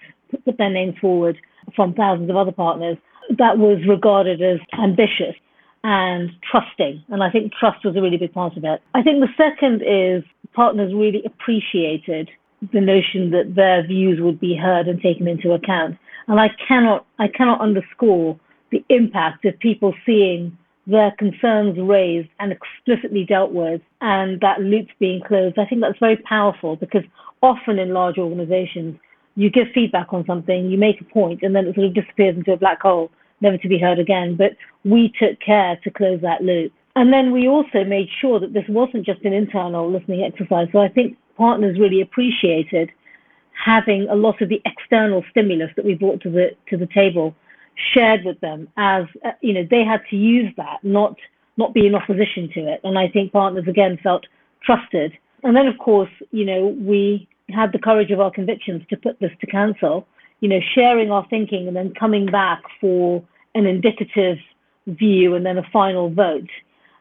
put 0.45 0.57
their 0.57 0.69
names 0.69 0.95
forward 0.99 1.37
from 1.75 1.93
thousands 1.93 2.29
of 2.29 2.35
other 2.35 2.51
partners 2.51 2.97
that 3.37 3.57
was 3.57 3.79
regarded 3.87 4.41
as 4.41 4.59
ambitious 4.79 5.35
and 5.83 6.29
trusting. 6.49 7.03
And 7.09 7.23
I 7.23 7.31
think 7.31 7.53
trust 7.53 7.85
was 7.85 7.95
a 7.95 8.01
really 8.01 8.17
big 8.17 8.33
part 8.33 8.57
of 8.57 8.63
it. 8.63 8.81
I 8.93 9.01
think 9.01 9.21
the 9.21 9.29
second 9.37 9.81
is 9.81 10.23
partners 10.53 10.93
really 10.93 11.23
appreciated 11.25 12.29
the 12.73 12.81
notion 12.81 13.31
that 13.31 13.55
their 13.55 13.85
views 13.85 14.19
would 14.21 14.39
be 14.39 14.55
heard 14.55 14.87
and 14.87 15.01
taken 15.01 15.27
into 15.27 15.53
account. 15.53 15.97
And 16.27 16.39
I 16.39 16.49
cannot 16.67 17.05
I 17.17 17.27
cannot 17.27 17.61
underscore 17.61 18.39
the 18.71 18.83
impact 18.89 19.45
of 19.45 19.57
people 19.59 19.93
seeing 20.05 20.57
their 20.85 21.11
concerns 21.17 21.77
raised 21.79 22.29
and 22.39 22.51
explicitly 22.51 23.23
dealt 23.23 23.51
with 23.51 23.81
and 24.01 24.39
that 24.41 24.59
loop 24.59 24.87
being 24.99 25.21
closed, 25.21 25.57
I 25.59 25.65
think 25.65 25.81
that's 25.81 25.99
very 25.99 26.17
powerful 26.17 26.75
because 26.75 27.03
often 27.41 27.77
in 27.77 27.93
large 27.93 28.17
organizations, 28.17 28.97
you 29.35 29.49
give 29.49 29.67
feedback 29.73 30.11
on 30.13 30.25
something, 30.25 30.69
you 30.69 30.77
make 30.77 30.99
a 30.99 31.03
point, 31.05 31.43
and 31.43 31.55
then 31.55 31.67
it 31.67 31.75
sort 31.75 31.87
of 31.87 31.93
disappears 31.93 32.35
into 32.35 32.53
a 32.53 32.57
black 32.57 32.81
hole, 32.81 33.11
never 33.39 33.57
to 33.57 33.69
be 33.69 33.77
heard 33.77 33.99
again. 33.99 34.35
But 34.35 34.53
we 34.83 35.13
took 35.19 35.39
care 35.39 35.79
to 35.83 35.91
close 35.91 36.21
that 36.21 36.41
loop. 36.41 36.73
And 36.95 37.13
then 37.13 37.31
we 37.31 37.47
also 37.47 37.83
made 37.85 38.09
sure 38.19 38.39
that 38.39 38.53
this 38.53 38.65
wasn't 38.67 39.05
just 39.05 39.21
an 39.23 39.31
internal 39.31 39.89
listening 39.89 40.23
exercise. 40.23 40.67
So 40.73 40.79
I 40.79 40.89
think 40.89 41.17
partners 41.39 41.79
really 41.79 42.01
appreciated 42.01 42.91
having 43.65 44.07
a 44.09 44.15
lot 44.15 44.41
of 44.41 44.49
the 44.49 44.61
external 44.65 45.23
stimulus 45.31 45.71
that 45.75 45.85
we 45.85 45.93
brought 45.95 46.21
to 46.21 46.29
the 46.29 46.49
to 46.69 46.77
the 46.77 46.87
table 46.93 47.33
shared 47.93 48.25
with 48.25 48.39
them 48.41 48.67
as 48.77 49.05
uh, 49.25 49.31
you 49.41 49.53
know 49.53 49.65
they 49.71 49.83
had 49.83 50.01
to 50.09 50.17
use 50.17 50.53
that 50.57 50.77
not 50.83 51.15
not 51.57 51.73
be 51.73 51.87
in 51.87 51.95
opposition 51.95 52.49
to 52.53 52.61
it. 52.71 52.79
And 52.83 52.99
i 52.99 53.07
think 53.07 53.31
partners 53.31 53.67
again 53.67 53.97
felt 54.03 54.25
trusted. 54.63 55.13
And 55.43 55.55
then 55.55 55.67
of 55.67 55.77
course 55.77 56.13
you 56.31 56.45
know 56.45 56.67
we 56.93 57.27
had 57.49 57.71
the 57.71 57.79
courage 57.79 58.11
of 58.11 58.19
our 58.19 58.31
convictions 58.31 58.83
to 58.89 58.97
put 58.97 59.19
this 59.19 59.31
to 59.41 59.47
council 59.47 60.05
you 60.41 60.49
know 60.49 60.59
sharing 60.75 61.09
our 61.09 61.25
thinking 61.29 61.67
and 61.67 61.75
then 61.75 61.93
coming 62.03 62.25
back 62.25 62.61
for 62.81 63.23
an 63.55 63.65
indicative 63.65 64.37
view 64.87 65.35
and 65.35 65.45
then 65.45 65.57
a 65.57 65.67
final 65.71 66.09
vote. 66.09 66.51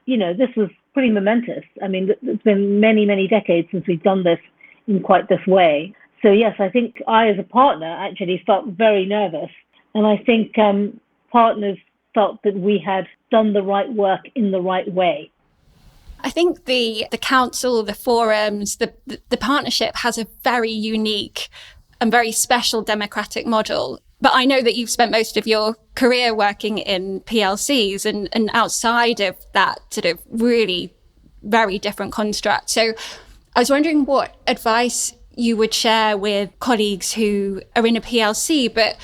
You 0.06 0.16
know 0.16 0.32
this 0.32 0.52
was 0.56 0.70
pretty 0.98 1.12
momentous. 1.12 1.64
I 1.80 1.86
mean 1.86 2.10
it's 2.22 2.42
been 2.42 2.80
many 2.80 3.06
many 3.06 3.28
decades 3.28 3.68
since 3.70 3.86
we've 3.86 4.02
done 4.02 4.24
this 4.24 4.40
in 4.88 5.00
quite 5.00 5.28
this 5.28 5.46
way. 5.46 5.94
So 6.22 6.32
yes 6.32 6.56
i 6.58 6.68
think 6.68 7.00
i 7.06 7.28
as 7.28 7.38
a 7.38 7.44
partner 7.60 7.90
actually 8.06 8.42
felt 8.44 8.66
very 8.86 9.06
nervous. 9.06 9.52
And 9.94 10.04
I 10.06 10.16
think 10.28 10.58
um, 10.58 11.00
partners 11.30 11.78
felt 12.14 12.42
that 12.42 12.56
we 12.56 12.82
had 12.84 13.06
done 13.30 13.52
the 13.52 13.62
right 13.62 13.90
work 13.92 14.22
in 14.34 14.50
the 14.50 14.60
right 14.60 14.90
way. 14.92 15.30
I 16.20 16.30
think 16.30 16.64
the 16.64 17.06
the 17.12 17.22
council, 17.36 17.84
the 17.84 17.94
forums, 17.94 18.76
the, 18.82 18.92
the, 19.06 19.20
the 19.28 19.36
partnership 19.36 19.92
has 20.06 20.18
a 20.18 20.26
very 20.42 20.72
unique 20.96 21.48
and 22.00 22.10
very 22.10 22.32
special 22.32 22.82
democratic 22.82 23.46
model. 23.46 24.00
But 24.20 24.32
I 24.34 24.44
know 24.44 24.60
that 24.62 24.74
you've 24.74 24.90
spent 24.90 25.12
most 25.12 25.36
of 25.36 25.46
your 25.46 25.76
career 25.94 26.34
working 26.34 26.78
in 26.78 27.20
PLCs 27.20 28.04
and, 28.04 28.28
and 28.32 28.50
outside 28.52 29.20
of 29.20 29.36
that 29.52 29.92
sort 29.92 30.06
of 30.06 30.20
really 30.28 30.94
very 31.42 31.78
different 31.78 32.12
construct. 32.12 32.70
So 32.70 32.94
I 33.54 33.60
was 33.60 33.70
wondering 33.70 34.04
what 34.04 34.36
advice 34.46 35.14
you 35.36 35.56
would 35.56 35.72
share 35.72 36.16
with 36.16 36.50
colleagues 36.58 37.12
who 37.12 37.62
are 37.76 37.86
in 37.86 37.96
a 37.96 38.00
PLC 38.00 38.72
but 38.72 38.96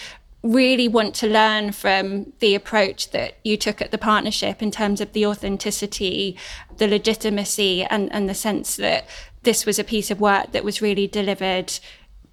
really 0.42 0.88
want 0.88 1.14
to 1.14 1.26
learn 1.26 1.72
from 1.72 2.32
the 2.40 2.54
approach 2.54 3.10
that 3.12 3.34
you 3.44 3.56
took 3.56 3.80
at 3.80 3.90
the 3.90 3.98
partnership 3.98 4.60
in 4.60 4.70
terms 4.70 5.00
of 5.00 5.12
the 5.12 5.24
authenticity, 5.24 6.36
the 6.76 6.86
legitimacy, 6.86 7.82
and, 7.84 8.12
and 8.12 8.28
the 8.28 8.34
sense 8.34 8.76
that 8.76 9.08
this 9.44 9.64
was 9.64 9.78
a 9.78 9.84
piece 9.84 10.10
of 10.10 10.20
work 10.20 10.52
that 10.52 10.62
was 10.62 10.82
really 10.82 11.06
delivered 11.06 11.72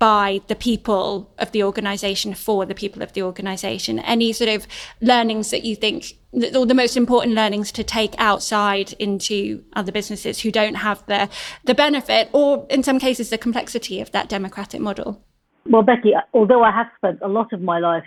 by 0.01 0.41
the 0.47 0.55
people 0.55 1.31
of 1.37 1.51
the 1.51 1.61
organization 1.63 2.33
for 2.33 2.65
the 2.65 2.73
people 2.73 3.03
of 3.03 3.13
the 3.13 3.21
organization. 3.21 3.99
Any 3.99 4.33
sort 4.33 4.49
of 4.49 4.65
learnings 4.99 5.51
that 5.51 5.63
you 5.63 5.75
think 5.75 6.17
or 6.55 6.65
the 6.65 6.73
most 6.73 6.97
important 6.97 7.35
learnings 7.35 7.71
to 7.73 7.83
take 7.83 8.15
outside 8.17 8.93
into 8.93 9.63
other 9.73 9.91
businesses 9.91 10.39
who 10.39 10.49
don't 10.49 10.73
have 10.73 11.05
the 11.05 11.29
the 11.65 11.75
benefit 11.75 12.29
or 12.33 12.65
in 12.67 12.81
some 12.81 12.97
cases 12.97 13.29
the 13.29 13.37
complexity 13.37 14.01
of 14.01 14.11
that 14.11 14.27
democratic 14.27 14.81
model? 14.81 15.23
Well, 15.69 15.83
Becky, 15.83 16.13
although 16.33 16.63
I 16.63 16.71
have 16.71 16.87
spent 16.97 17.19
a 17.21 17.27
lot 17.27 17.53
of 17.53 17.61
my 17.61 17.77
life 17.77 18.05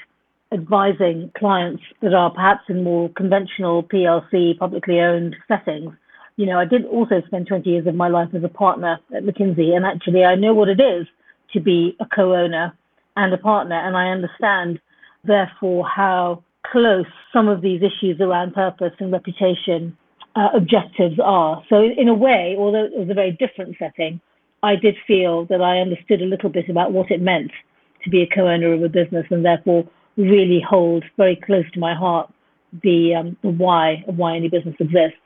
advising 0.50 1.30
clients 1.38 1.84
that 2.02 2.12
are 2.12 2.30
perhaps 2.30 2.62
in 2.68 2.82
more 2.82 3.08
conventional 3.10 3.84
PLC, 3.84 4.58
publicly 4.58 4.98
owned 4.98 5.36
settings, 5.46 5.92
you 6.34 6.46
know, 6.46 6.58
I 6.58 6.64
did 6.64 6.86
also 6.86 7.22
spend 7.28 7.46
20 7.46 7.70
years 7.70 7.86
of 7.86 7.94
my 7.94 8.08
life 8.08 8.30
as 8.34 8.42
a 8.42 8.48
partner 8.48 8.98
at 9.14 9.22
McKinsey, 9.22 9.76
and 9.76 9.86
actually 9.86 10.24
I 10.24 10.34
know 10.34 10.54
what 10.54 10.68
it 10.68 10.80
is 10.80 11.06
to 11.52 11.60
be 11.60 11.96
a 12.00 12.06
co-owner 12.06 12.76
and 13.16 13.32
a 13.32 13.38
partner, 13.38 13.76
and 13.76 13.96
I 13.96 14.08
understand, 14.08 14.80
therefore, 15.24 15.86
how 15.86 16.42
close 16.66 17.06
some 17.32 17.48
of 17.48 17.60
these 17.60 17.82
issues 17.82 18.20
around 18.20 18.54
purpose 18.54 18.92
and 18.98 19.12
reputation 19.12 19.96
uh, 20.34 20.48
objectives 20.54 21.18
are. 21.22 21.62
So, 21.68 21.82
in 21.82 22.08
a 22.08 22.14
way, 22.14 22.56
although 22.58 22.84
it 22.84 22.92
was 22.96 23.08
a 23.10 23.14
very 23.14 23.32
different 23.32 23.76
setting, 23.78 24.20
I 24.62 24.76
did 24.76 24.96
feel 25.06 25.44
that 25.46 25.60
I 25.60 25.78
understood 25.78 26.22
a 26.22 26.24
little 26.24 26.48
bit 26.48 26.68
about 26.68 26.92
what 26.92 27.10
it 27.10 27.20
meant 27.20 27.52
to 28.02 28.10
be 28.10 28.22
a 28.22 28.26
co-owner 28.26 28.72
of 28.72 28.82
a 28.82 28.88
business 28.88 29.26
and 29.30 29.44
therefore 29.44 29.84
really 30.16 30.62
hold 30.66 31.04
very 31.16 31.36
close 31.36 31.64
to 31.72 31.80
my 31.80 31.94
heart 31.94 32.32
the, 32.82 33.14
um, 33.14 33.36
the 33.42 33.50
why 33.50 34.04
of 34.08 34.16
why 34.16 34.36
any 34.36 34.48
business 34.48 34.74
exists. 34.80 35.18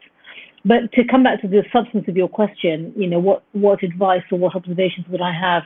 But 0.65 0.93
to 0.93 1.05
come 1.05 1.23
back 1.23 1.41
to 1.43 1.49
the 1.49 1.63
substance 1.73 2.07
of 2.09 2.17
your 2.17 2.29
question, 2.29 2.93
you 2.97 3.07
know, 3.07 3.19
what, 3.19 3.43
what 3.53 3.83
advice 3.83 4.23
or 4.31 4.39
what 4.39 4.55
observations 4.55 5.07
would 5.09 5.21
I 5.21 5.33
have 5.33 5.63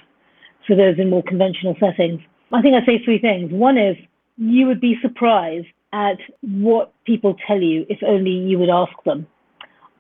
for 0.67 0.77
those 0.77 0.99
in 0.99 1.11
more 1.11 1.23
conventional 1.23 1.77
settings? 1.81 2.21
I 2.53 2.63
think 2.63 2.75
I'd 2.75 2.87
say 2.87 3.03
three 3.05 3.19
things. 3.19 3.53
One 3.53 3.79
is 3.79 3.97
you 4.37 4.67
would 4.67 4.81
be 4.81 4.97
surprised 5.03 5.67
at 5.93 6.19
what 6.41 6.93
people 7.05 7.37
tell 7.47 7.61
you 7.61 7.87
if 7.89 7.99
only 8.03 8.31
you 8.31 8.59
would 8.59 8.71
ask 8.71 8.93
them. 9.05 9.27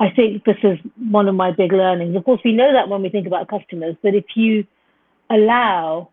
I 0.01 0.11
think 0.11 0.45
this 0.45 0.57
is 0.63 0.79
one 1.11 1.29
of 1.29 1.35
my 1.35 1.53
big 1.53 1.73
learnings. 1.73 2.17
Of 2.17 2.25
course, 2.25 2.41
we 2.45 2.53
know 2.53 2.73
that 2.73 2.89
when 2.89 3.03
we 3.03 3.09
think 3.09 3.27
about 3.27 3.49
customers, 3.49 3.95
but 4.03 4.15
if 4.15 4.25
you 4.35 4.65
allow 5.31 6.11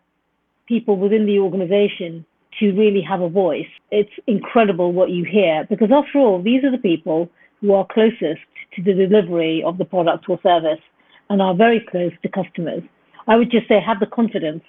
people 0.66 0.96
within 0.96 1.26
the 1.26 1.38
organization 1.40 2.24
to 2.60 2.72
really 2.72 3.02
have 3.02 3.20
a 3.20 3.28
voice, 3.28 3.66
it's 3.90 4.12
incredible 4.26 4.92
what 4.92 5.10
you 5.10 5.24
hear. 5.24 5.66
Because 5.68 5.90
after 5.92 6.18
all, 6.18 6.42
these 6.42 6.62
are 6.62 6.70
the 6.70 6.78
people 6.78 7.28
who 7.60 7.74
are 7.74 7.86
closest 7.90 8.40
to 8.76 8.82
the 8.82 8.94
delivery 8.94 9.62
of 9.64 9.78
the 9.78 9.84
product 9.84 10.28
or 10.28 10.38
service 10.42 10.80
and 11.28 11.42
are 11.42 11.54
very 11.54 11.84
close 11.90 12.12
to 12.22 12.28
customers. 12.28 12.82
I 13.30 13.36
would 13.36 13.52
just 13.52 13.68
say 13.68 13.80
have 13.80 14.00
the 14.00 14.06
confidence 14.06 14.64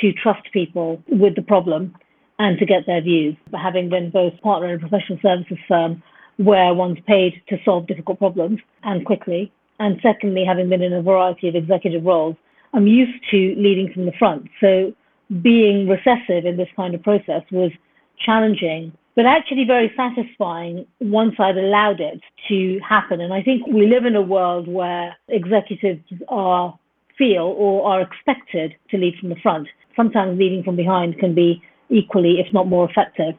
to 0.00 0.12
trust 0.14 0.50
people 0.54 1.02
with 1.06 1.36
the 1.36 1.42
problem 1.42 1.94
and 2.38 2.58
to 2.58 2.64
get 2.64 2.86
their 2.86 3.02
views. 3.02 3.36
Having 3.52 3.90
been 3.90 4.08
both 4.10 4.32
partner 4.40 4.68
and 4.72 4.80
professional 4.80 5.18
services 5.20 5.58
firm, 5.68 6.02
where 6.38 6.72
one's 6.72 6.98
paid 7.06 7.42
to 7.50 7.58
solve 7.62 7.86
difficult 7.86 8.18
problems 8.18 8.58
and 8.84 9.04
quickly. 9.04 9.52
And 9.80 10.00
secondly, 10.02 10.44
having 10.46 10.70
been 10.70 10.80
in 10.80 10.94
a 10.94 11.02
variety 11.02 11.46
of 11.46 11.56
executive 11.56 12.02
roles, 12.04 12.36
I'm 12.72 12.86
used 12.86 13.22
to 13.32 13.54
leading 13.58 13.92
from 13.92 14.06
the 14.06 14.12
front. 14.18 14.48
So 14.62 14.94
being 15.42 15.86
recessive 15.86 16.46
in 16.46 16.56
this 16.56 16.68
kind 16.76 16.94
of 16.94 17.02
process 17.02 17.42
was 17.52 17.70
challenging, 18.18 18.92
but 19.14 19.26
actually 19.26 19.64
very 19.64 19.92
satisfying 19.94 20.86
once 21.00 21.34
I'd 21.38 21.58
allowed 21.58 22.00
it 22.00 22.22
to 22.48 22.80
happen. 22.80 23.20
And 23.20 23.34
I 23.34 23.42
think 23.42 23.66
we 23.66 23.86
live 23.86 24.06
in 24.06 24.16
a 24.16 24.22
world 24.22 24.68
where 24.68 25.14
executives 25.28 26.02
are 26.28 26.78
feel 27.16 27.54
or 27.56 27.86
are 27.86 28.00
expected 28.00 28.74
to 28.90 28.96
lead 28.96 29.14
from 29.20 29.28
the 29.28 29.36
front. 29.36 29.68
Sometimes 29.96 30.38
leading 30.38 30.62
from 30.62 30.76
behind 30.76 31.18
can 31.18 31.34
be 31.34 31.62
equally, 31.88 32.40
if 32.40 32.52
not 32.52 32.66
more 32.66 32.88
effective. 32.88 33.34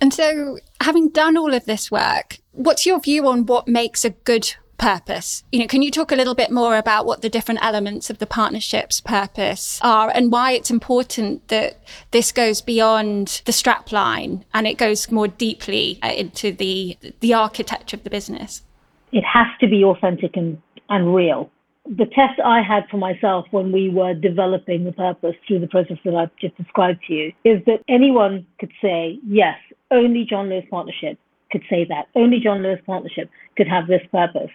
And 0.00 0.14
so, 0.14 0.58
having 0.80 1.08
done 1.08 1.36
all 1.36 1.52
of 1.52 1.64
this 1.64 1.90
work, 1.90 2.38
what's 2.52 2.86
your 2.86 3.00
view 3.00 3.26
on 3.26 3.46
what 3.46 3.66
makes 3.66 4.04
a 4.04 4.10
good 4.10 4.54
purpose? 4.76 5.42
You 5.50 5.58
know, 5.60 5.66
can 5.66 5.82
you 5.82 5.90
talk 5.90 6.12
a 6.12 6.16
little 6.16 6.36
bit 6.36 6.52
more 6.52 6.76
about 6.76 7.04
what 7.04 7.22
the 7.22 7.28
different 7.28 7.64
elements 7.64 8.10
of 8.10 8.18
the 8.18 8.26
partnership's 8.26 9.00
purpose 9.00 9.80
are 9.82 10.10
and 10.14 10.30
why 10.30 10.52
it's 10.52 10.70
important 10.70 11.48
that 11.48 11.82
this 12.12 12.30
goes 12.30 12.60
beyond 12.62 13.42
the 13.44 13.52
strapline 13.52 14.44
and 14.54 14.68
it 14.68 14.78
goes 14.78 15.10
more 15.10 15.26
deeply 15.26 15.98
uh, 16.02 16.12
into 16.12 16.52
the 16.52 16.96
the 17.20 17.34
architecture 17.34 17.96
of 17.96 18.04
the 18.04 18.10
business? 18.10 18.62
It 19.10 19.24
has 19.24 19.46
to 19.60 19.66
be 19.66 19.82
authentic 19.82 20.36
and, 20.36 20.62
and 20.88 21.14
real 21.14 21.50
the 21.96 22.06
test 22.06 22.38
I 22.44 22.60
had 22.62 22.84
for 22.90 22.98
myself 22.98 23.46
when 23.50 23.72
we 23.72 23.88
were 23.88 24.14
developing 24.14 24.84
the 24.84 24.92
purpose 24.92 25.34
through 25.46 25.60
the 25.60 25.66
process 25.66 25.96
that 26.04 26.14
I've 26.14 26.34
just 26.40 26.56
described 26.56 27.00
to 27.08 27.14
you 27.14 27.32
is 27.44 27.64
that 27.66 27.82
anyone 27.88 28.46
could 28.60 28.72
say, 28.82 29.18
yes, 29.26 29.56
only 29.90 30.26
John 30.28 30.48
Lewis 30.48 30.64
Partnership 30.70 31.18
could 31.50 31.62
say 31.70 31.86
that. 31.88 32.08
Only 32.14 32.40
John 32.40 32.62
Lewis 32.62 32.80
Partnership 32.84 33.30
could 33.56 33.68
have 33.68 33.86
this 33.86 34.02
purpose. 34.12 34.50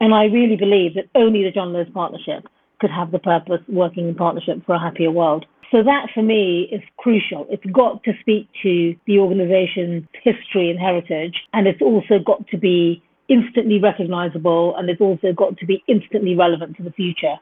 And 0.00 0.12
I 0.12 0.24
really 0.24 0.56
believe 0.56 0.94
that 0.94 1.08
only 1.14 1.44
the 1.44 1.52
John 1.52 1.72
Lewis 1.72 1.88
Partnership 1.94 2.48
could 2.80 2.90
have 2.90 3.12
the 3.12 3.20
purpose 3.20 3.60
working 3.68 4.08
in 4.08 4.14
partnership 4.16 4.66
for 4.66 4.74
a 4.74 4.80
happier 4.80 5.12
world. 5.12 5.46
So 5.70 5.82
that 5.84 6.08
for 6.12 6.22
me 6.22 6.68
is 6.72 6.82
crucial. 6.96 7.46
It's 7.48 7.64
got 7.66 8.02
to 8.04 8.12
speak 8.20 8.48
to 8.64 8.94
the 9.06 9.18
organization's 9.18 10.04
history 10.22 10.68
and 10.68 10.78
heritage, 10.78 11.34
and 11.54 11.66
it's 11.68 11.80
also 11.80 12.18
got 12.18 12.46
to 12.48 12.58
be 12.58 13.02
instantly 13.32 13.80
recognizable 13.80 14.76
and 14.76 14.90
it's 14.90 15.00
also 15.00 15.32
got 15.32 15.56
to 15.56 15.66
be 15.66 15.82
instantly 15.88 16.36
relevant 16.36 16.76
to 16.76 16.82
the 16.82 16.92
future. 16.92 17.36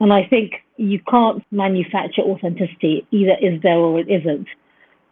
And 0.00 0.12
I 0.12 0.24
think 0.24 0.52
you 0.76 0.98
can't 1.08 1.44
manufacture 1.50 2.22
authenticity, 2.22 3.06
either 3.10 3.36
is 3.40 3.60
there 3.62 3.76
or 3.76 4.00
it 4.00 4.08
isn't. 4.08 4.48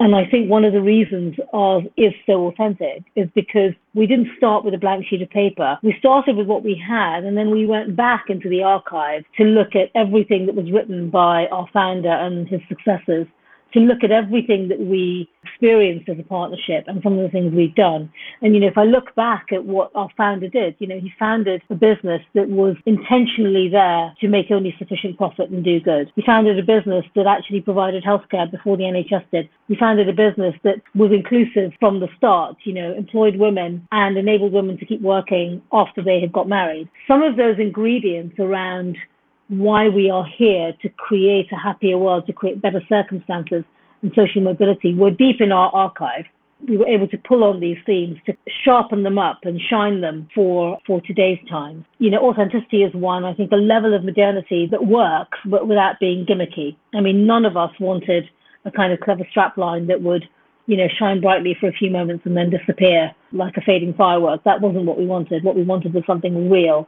And 0.00 0.16
I 0.16 0.26
think 0.26 0.50
one 0.50 0.64
of 0.64 0.72
the 0.72 0.80
reasons 0.80 1.36
of 1.52 1.82
is 1.96 2.12
so 2.26 2.48
authentic 2.48 3.04
is 3.14 3.28
because 3.36 3.72
we 3.94 4.08
didn't 4.08 4.36
start 4.36 4.64
with 4.64 4.74
a 4.74 4.78
blank 4.78 5.06
sheet 5.06 5.22
of 5.22 5.30
paper. 5.30 5.78
We 5.82 5.94
started 6.00 6.34
with 6.34 6.48
what 6.48 6.64
we 6.64 6.74
had, 6.74 7.22
and 7.22 7.36
then 7.36 7.50
we 7.50 7.66
went 7.66 7.94
back 7.94 8.24
into 8.28 8.48
the 8.48 8.64
archive 8.64 9.22
to 9.36 9.44
look 9.44 9.76
at 9.76 9.90
everything 9.94 10.46
that 10.46 10.56
was 10.56 10.72
written 10.72 11.08
by 11.08 11.46
our 11.52 11.68
founder 11.72 12.10
and 12.10 12.48
his 12.48 12.60
successors 12.68 13.28
to 13.74 13.80
look 13.80 14.04
at 14.04 14.10
everything 14.10 14.68
that 14.68 14.80
we 14.80 15.28
experienced 15.44 16.08
as 16.08 16.18
a 16.18 16.22
partnership 16.22 16.84
and 16.86 17.00
some 17.02 17.18
of 17.18 17.22
the 17.22 17.28
things 17.28 17.52
we've 17.54 17.74
done. 17.74 18.10
And, 18.40 18.54
you 18.54 18.60
know, 18.60 18.68
if 18.68 18.78
I 18.78 18.84
look 18.84 19.14
back 19.14 19.46
at 19.52 19.64
what 19.64 19.90
our 19.94 20.08
founder 20.16 20.48
did, 20.48 20.76
you 20.78 20.86
know, 20.86 21.00
he 21.00 21.12
founded 21.18 21.62
a 21.70 21.74
business 21.74 22.22
that 22.34 22.48
was 22.48 22.76
intentionally 22.86 23.68
there 23.68 24.14
to 24.20 24.28
make 24.28 24.50
only 24.50 24.74
sufficient 24.78 25.16
profit 25.16 25.50
and 25.50 25.64
do 25.64 25.80
good. 25.80 26.10
He 26.16 26.22
founded 26.24 26.58
a 26.58 26.62
business 26.62 27.04
that 27.14 27.26
actually 27.26 27.60
provided 27.60 28.04
healthcare 28.04 28.50
before 28.50 28.76
the 28.76 28.84
NHS 28.84 29.24
did. 29.30 29.48
He 29.68 29.76
founded 29.76 30.08
a 30.08 30.12
business 30.12 30.54
that 30.64 30.76
was 30.94 31.12
inclusive 31.12 31.72
from 31.80 32.00
the 32.00 32.08
start, 32.16 32.56
you 32.64 32.74
know, 32.74 32.94
employed 32.94 33.36
women 33.36 33.86
and 33.92 34.16
enabled 34.16 34.52
women 34.52 34.78
to 34.78 34.86
keep 34.86 35.00
working 35.00 35.62
after 35.72 36.02
they 36.02 36.20
had 36.20 36.32
got 36.32 36.48
married. 36.48 36.88
Some 37.08 37.22
of 37.22 37.36
those 37.36 37.58
ingredients 37.58 38.36
around 38.38 38.96
why 39.48 39.88
we 39.88 40.10
are 40.10 40.26
here 40.38 40.72
to 40.82 40.88
create 40.90 41.50
a 41.52 41.56
happier 41.56 41.98
world, 41.98 42.26
to 42.26 42.32
create 42.32 42.62
better 42.62 42.80
circumstances 42.88 43.64
and 44.02 44.12
social 44.14 44.42
mobility. 44.42 44.94
We're 44.94 45.10
deep 45.10 45.40
in 45.40 45.52
our 45.52 45.70
archive. 45.74 46.24
We 46.68 46.76
were 46.76 46.86
able 46.86 47.08
to 47.08 47.18
pull 47.18 47.42
on 47.42 47.58
these 47.58 47.78
themes 47.84 48.18
to 48.26 48.36
sharpen 48.64 49.02
them 49.02 49.18
up 49.18 49.40
and 49.42 49.60
shine 49.68 50.00
them 50.00 50.28
for, 50.34 50.78
for 50.86 51.00
today's 51.00 51.40
times. 51.50 51.84
You 51.98 52.10
know, 52.10 52.28
authenticity 52.28 52.84
is 52.84 52.94
one, 52.94 53.24
I 53.24 53.34
think, 53.34 53.50
a 53.50 53.56
level 53.56 53.94
of 53.94 54.04
modernity 54.04 54.68
that 54.70 54.86
works, 54.86 55.38
but 55.44 55.66
without 55.66 55.98
being 55.98 56.24
gimmicky. 56.24 56.76
I 56.94 57.00
mean, 57.00 57.26
none 57.26 57.44
of 57.44 57.56
us 57.56 57.72
wanted 57.80 58.24
a 58.64 58.70
kind 58.70 58.92
of 58.92 59.00
clever 59.00 59.26
strapline 59.36 59.88
that 59.88 60.02
would, 60.02 60.24
you 60.66 60.76
know, 60.76 60.86
shine 60.98 61.20
brightly 61.20 61.56
for 61.58 61.68
a 61.68 61.72
few 61.72 61.90
moments 61.90 62.24
and 62.26 62.36
then 62.36 62.48
disappear 62.48 63.10
like 63.32 63.56
a 63.56 63.60
fading 63.62 63.94
firework. 63.94 64.44
That 64.44 64.60
wasn't 64.60 64.84
what 64.84 64.98
we 64.98 65.06
wanted. 65.06 65.42
What 65.42 65.56
we 65.56 65.64
wanted 65.64 65.94
was 65.94 66.04
something 66.06 66.48
real 66.48 66.86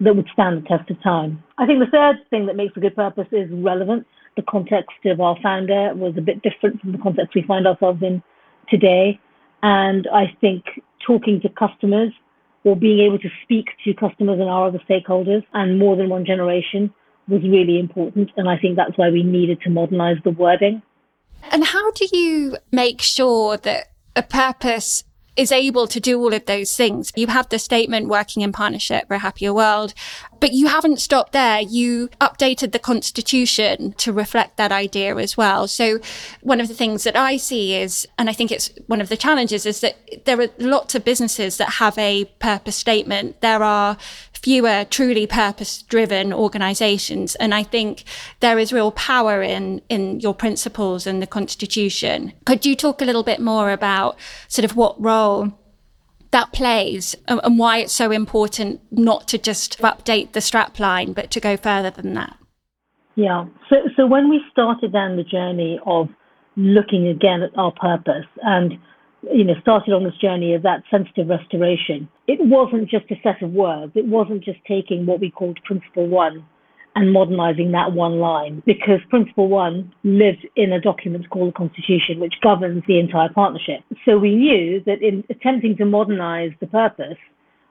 that 0.00 0.14
would 0.14 0.28
stand 0.32 0.62
the 0.62 0.68
test 0.68 0.90
of 0.90 1.02
time. 1.02 1.42
I 1.58 1.66
think 1.66 1.80
the 1.80 1.90
third 1.90 2.16
thing 2.30 2.46
that 2.46 2.56
makes 2.56 2.76
a 2.76 2.80
good 2.80 2.94
purpose 2.94 3.26
is 3.32 3.50
relevance. 3.50 4.04
The 4.36 4.42
context 4.42 5.04
of 5.06 5.20
our 5.20 5.36
founder 5.42 5.92
was 5.94 6.14
a 6.16 6.20
bit 6.20 6.42
different 6.42 6.80
from 6.80 6.92
the 6.92 6.98
context 6.98 7.34
we 7.34 7.42
find 7.42 7.66
ourselves 7.66 8.02
in 8.02 8.22
today. 8.70 9.18
And 9.62 10.06
I 10.12 10.36
think 10.40 10.64
talking 11.04 11.40
to 11.40 11.48
customers 11.48 12.12
or 12.64 12.76
being 12.76 13.00
able 13.00 13.18
to 13.18 13.28
speak 13.42 13.66
to 13.84 13.94
customers 13.94 14.38
and 14.38 14.48
our 14.48 14.68
other 14.68 14.80
stakeholders 14.88 15.44
and 15.54 15.78
more 15.78 15.96
than 15.96 16.08
one 16.08 16.24
generation 16.24 16.92
was 17.28 17.42
really 17.42 17.78
important. 17.78 18.30
And 18.36 18.48
I 18.48 18.56
think 18.58 18.76
that's 18.76 18.96
why 18.96 19.10
we 19.10 19.22
needed 19.22 19.60
to 19.62 19.70
modernize 19.70 20.16
the 20.24 20.30
wording. 20.30 20.82
And 21.50 21.64
how 21.64 21.90
do 21.92 22.06
you 22.12 22.56
make 22.70 23.00
sure 23.00 23.56
that 23.58 23.92
a 24.14 24.22
purpose 24.22 25.04
is 25.38 25.52
able 25.52 25.86
to 25.86 26.00
do 26.00 26.20
all 26.20 26.34
of 26.34 26.44
those 26.46 26.76
things. 26.76 27.12
You 27.14 27.28
have 27.28 27.48
the 27.48 27.60
statement 27.60 28.08
working 28.08 28.42
in 28.42 28.50
partnership 28.50 29.06
for 29.06 29.14
a 29.14 29.18
happier 29.20 29.54
world, 29.54 29.94
but 30.40 30.52
you 30.52 30.68
haven't 30.68 31.00
stopped 31.00 31.32
there. 31.32 31.60
You 31.60 32.08
updated 32.20 32.72
the 32.72 32.78
constitution 32.78 33.92
to 33.98 34.12
reflect 34.12 34.56
that 34.56 34.72
idea 34.72 35.16
as 35.16 35.36
well. 35.36 35.68
So 35.68 36.00
one 36.42 36.60
of 36.60 36.68
the 36.68 36.74
things 36.74 37.04
that 37.04 37.16
I 37.16 37.36
see 37.36 37.74
is, 37.74 38.06
and 38.18 38.28
I 38.28 38.32
think 38.32 38.50
it's 38.50 38.70
one 38.86 39.00
of 39.00 39.08
the 39.08 39.16
challenges 39.16 39.66
is 39.66 39.80
that 39.80 39.96
there 40.24 40.40
are 40.40 40.48
lots 40.58 40.94
of 40.94 41.04
businesses 41.04 41.56
that 41.56 41.74
have 41.74 41.96
a 41.98 42.26
purpose 42.38 42.76
statement. 42.76 43.40
There 43.40 43.62
are 43.62 43.96
fewer 44.32 44.84
truly 44.88 45.26
purpose 45.26 45.82
driven 45.82 46.32
organizations. 46.32 47.34
And 47.36 47.54
I 47.54 47.62
think 47.62 48.04
there 48.40 48.58
is 48.58 48.72
real 48.72 48.92
power 48.92 49.42
in, 49.42 49.82
in 49.88 50.20
your 50.20 50.34
principles 50.34 51.06
and 51.06 51.20
the 51.20 51.26
constitution. 51.26 52.32
Could 52.44 52.64
you 52.64 52.76
talk 52.76 53.02
a 53.02 53.04
little 53.04 53.24
bit 53.24 53.40
more 53.40 53.70
about 53.72 54.16
sort 54.46 54.64
of 54.64 54.76
what 54.76 55.00
role 55.00 55.52
that 56.30 56.52
plays 56.52 57.14
and, 57.26 57.40
and 57.42 57.58
why 57.58 57.78
it's 57.78 57.92
so 57.92 58.10
important 58.10 58.80
not 58.90 59.26
to 59.28 59.38
just 59.38 59.78
update 59.78 60.32
the 60.32 60.40
strapline, 60.40 61.14
but 61.14 61.30
to 61.30 61.40
go 61.40 61.56
further 61.56 61.90
than 61.90 62.14
that? 62.14 62.36
Yeah. 63.14 63.46
So, 63.68 63.76
so 63.96 64.06
when 64.06 64.28
we 64.28 64.40
started 64.52 64.92
down 64.92 65.16
the 65.16 65.24
journey 65.24 65.80
of 65.86 66.08
looking 66.56 67.08
again 67.08 67.42
at 67.42 67.56
our 67.58 67.72
purpose 67.72 68.26
and 68.42 68.74
you 69.32 69.44
know, 69.44 69.54
started 69.60 69.92
on 69.92 70.04
this 70.04 70.16
journey 70.20 70.54
of 70.54 70.62
that 70.62 70.82
sensitive 70.90 71.28
restoration, 71.28 72.08
it 72.28 72.38
wasn't 72.40 72.88
just 72.88 73.10
a 73.10 73.16
set 73.22 73.42
of 73.42 73.50
words. 73.50 73.92
It 73.96 74.06
wasn't 74.06 74.44
just 74.44 74.58
taking 74.66 75.06
what 75.06 75.20
we 75.20 75.30
called 75.30 75.58
Principle 75.64 76.06
One 76.06 76.46
and 76.98 77.12
modernizing 77.12 77.70
that 77.70 77.92
one 77.92 78.18
line, 78.18 78.60
because 78.66 78.98
Principle 79.08 79.48
One 79.48 79.94
lived 80.02 80.44
in 80.56 80.72
a 80.72 80.80
document 80.80 81.30
called 81.30 81.50
the 81.50 81.52
Constitution, 81.52 82.18
which 82.18 82.34
governs 82.42 82.82
the 82.88 82.98
entire 82.98 83.28
partnership. 83.28 83.84
So 84.04 84.18
we 84.18 84.34
knew 84.34 84.82
that 84.84 85.00
in 85.00 85.22
attempting 85.30 85.76
to 85.76 85.84
modernize 85.84 86.50
the 86.58 86.66
purpose, 86.66 87.16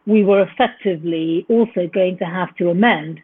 we 0.05 0.23
were 0.23 0.43
effectively 0.43 1.45
also 1.49 1.89
going 1.93 2.17
to 2.19 2.23
have 2.23 2.55
to 2.55 2.69
amend 2.69 3.19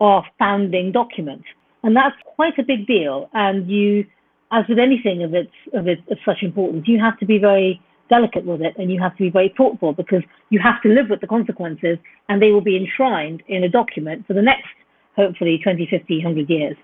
our 0.00 0.24
founding 0.38 0.92
document. 0.92 1.42
And 1.82 1.96
that's 1.96 2.14
quite 2.36 2.56
a 2.60 2.62
big 2.62 2.86
deal. 2.86 3.28
And 3.34 3.68
you 3.68 4.06
as 4.52 4.64
with 4.68 4.78
anything 4.78 5.24
of 5.24 5.34
its 5.34 5.52
of 5.74 5.88
its 5.88 6.02
of 6.08 6.18
such 6.24 6.42
importance, 6.42 6.86
you 6.86 7.00
have 7.00 7.18
to 7.18 7.26
be 7.26 7.38
very 7.38 7.82
delicate 8.08 8.44
with 8.44 8.62
it 8.62 8.74
and 8.78 8.90
you 8.90 9.00
have 9.00 9.14
to 9.16 9.24
be 9.24 9.30
very 9.30 9.52
thoughtful 9.56 9.92
because 9.92 10.22
you 10.50 10.58
have 10.58 10.80
to 10.82 10.88
live 10.88 11.10
with 11.10 11.20
the 11.20 11.26
consequences 11.26 11.98
and 12.28 12.40
they 12.40 12.52
will 12.52 12.62
be 12.62 12.76
enshrined 12.76 13.42
in 13.48 13.64
a 13.64 13.68
document 13.68 14.26
for 14.26 14.32
the 14.32 14.40
next 14.40 14.68
hopefully 15.18 15.58
20 15.62 15.86
50 15.90 16.24
100 16.24 16.48
years 16.48 16.76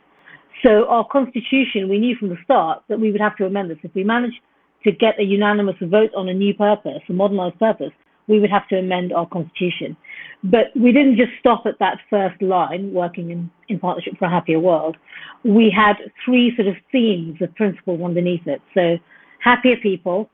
so 0.63 0.87
our 0.89 1.07
constitution 1.09 1.89
we 1.89 1.99
knew 1.99 2.15
from 2.17 2.29
the 2.29 2.39
start 2.45 2.83
that 2.89 3.01
we 3.01 3.11
would 3.13 3.21
have 3.21 3.37
to 3.37 3.47
amend 3.47 3.71
this 3.71 3.79
if 3.83 3.95
we 3.95 4.05
managed 4.05 4.41
to 4.85 4.93
get 4.93 5.19
a 5.19 5.23
unanimous 5.23 5.77
vote 5.81 6.11
on 6.15 6.29
a 6.29 6.35
new 6.35 6.53
purpose 6.53 7.03
a 7.09 7.13
modernized 7.13 7.59
purpose 7.59 7.93
we 8.27 8.41
would 8.41 8.51
have 8.51 8.67
to 8.69 8.79
amend 8.79 9.13
our 9.13 9.27
constitution. 9.27 9.97
But 10.43 10.67
we 10.75 10.93
didn't 10.93 11.17
just 11.17 11.33
stop 11.39 11.67
at 11.67 11.79
that 11.79 11.99
first 12.09 12.41
line, 12.41 12.93
working 12.93 13.31
in, 13.31 13.51
in 13.69 13.79
partnership 13.79 14.15
for 14.19 14.27
a 14.27 14.31
happier 14.31 14.59
world. 14.59 14.97
We 15.45 15.71
had 15.71 15.97
three 16.25 16.55
sort 16.57 16.69
of 16.69 16.77
themes 16.91 17.41
of 17.41 17.55
principles 17.55 18.01
underneath 18.03 18.47
it. 18.47 18.63
So 18.75 18.99
happier 19.41 19.77
people, 19.77 20.31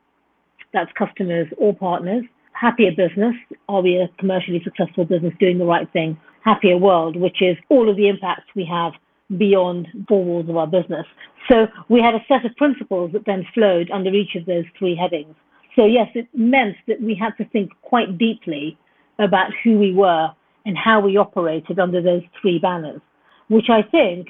that's 0.72 0.90
customers 0.92 1.48
or 1.58 1.74
partners. 1.74 2.24
Happier 2.52 2.90
business, 2.90 3.34
are 3.68 3.80
we 3.80 3.96
a 3.96 4.08
commercially 4.18 4.60
successful 4.62 5.04
business 5.04 5.32
doing 5.40 5.58
the 5.58 5.64
right 5.64 5.90
thing? 5.92 6.18
Happier 6.44 6.78
world, 6.78 7.16
which 7.16 7.42
is 7.42 7.56
all 7.68 7.88
of 7.88 7.96
the 7.96 8.08
impacts 8.08 8.46
we 8.54 8.64
have 8.64 8.92
beyond 9.38 9.86
four 10.08 10.24
walls 10.24 10.48
of 10.48 10.56
our 10.56 10.66
business. 10.66 11.06
So 11.50 11.66
we 11.88 12.00
had 12.00 12.14
a 12.14 12.24
set 12.28 12.44
of 12.44 12.56
principles 12.56 13.12
that 13.12 13.26
then 13.26 13.46
flowed 13.54 13.90
under 13.90 14.12
each 14.12 14.34
of 14.34 14.46
those 14.46 14.64
three 14.78 14.96
headings. 14.96 15.34
So, 15.76 15.84
yes, 15.84 16.08
it 16.14 16.28
meant 16.34 16.76
that 16.88 17.00
we 17.00 17.14
had 17.14 17.36
to 17.38 17.48
think 17.50 17.70
quite 17.82 18.18
deeply 18.18 18.76
about 19.18 19.50
who 19.62 19.78
we 19.78 19.94
were 19.94 20.28
and 20.66 20.76
how 20.76 21.00
we 21.00 21.16
operated 21.16 21.78
under 21.78 22.02
those 22.02 22.22
three 22.40 22.58
banners, 22.58 23.00
which 23.48 23.66
I 23.70 23.82
think 23.82 24.28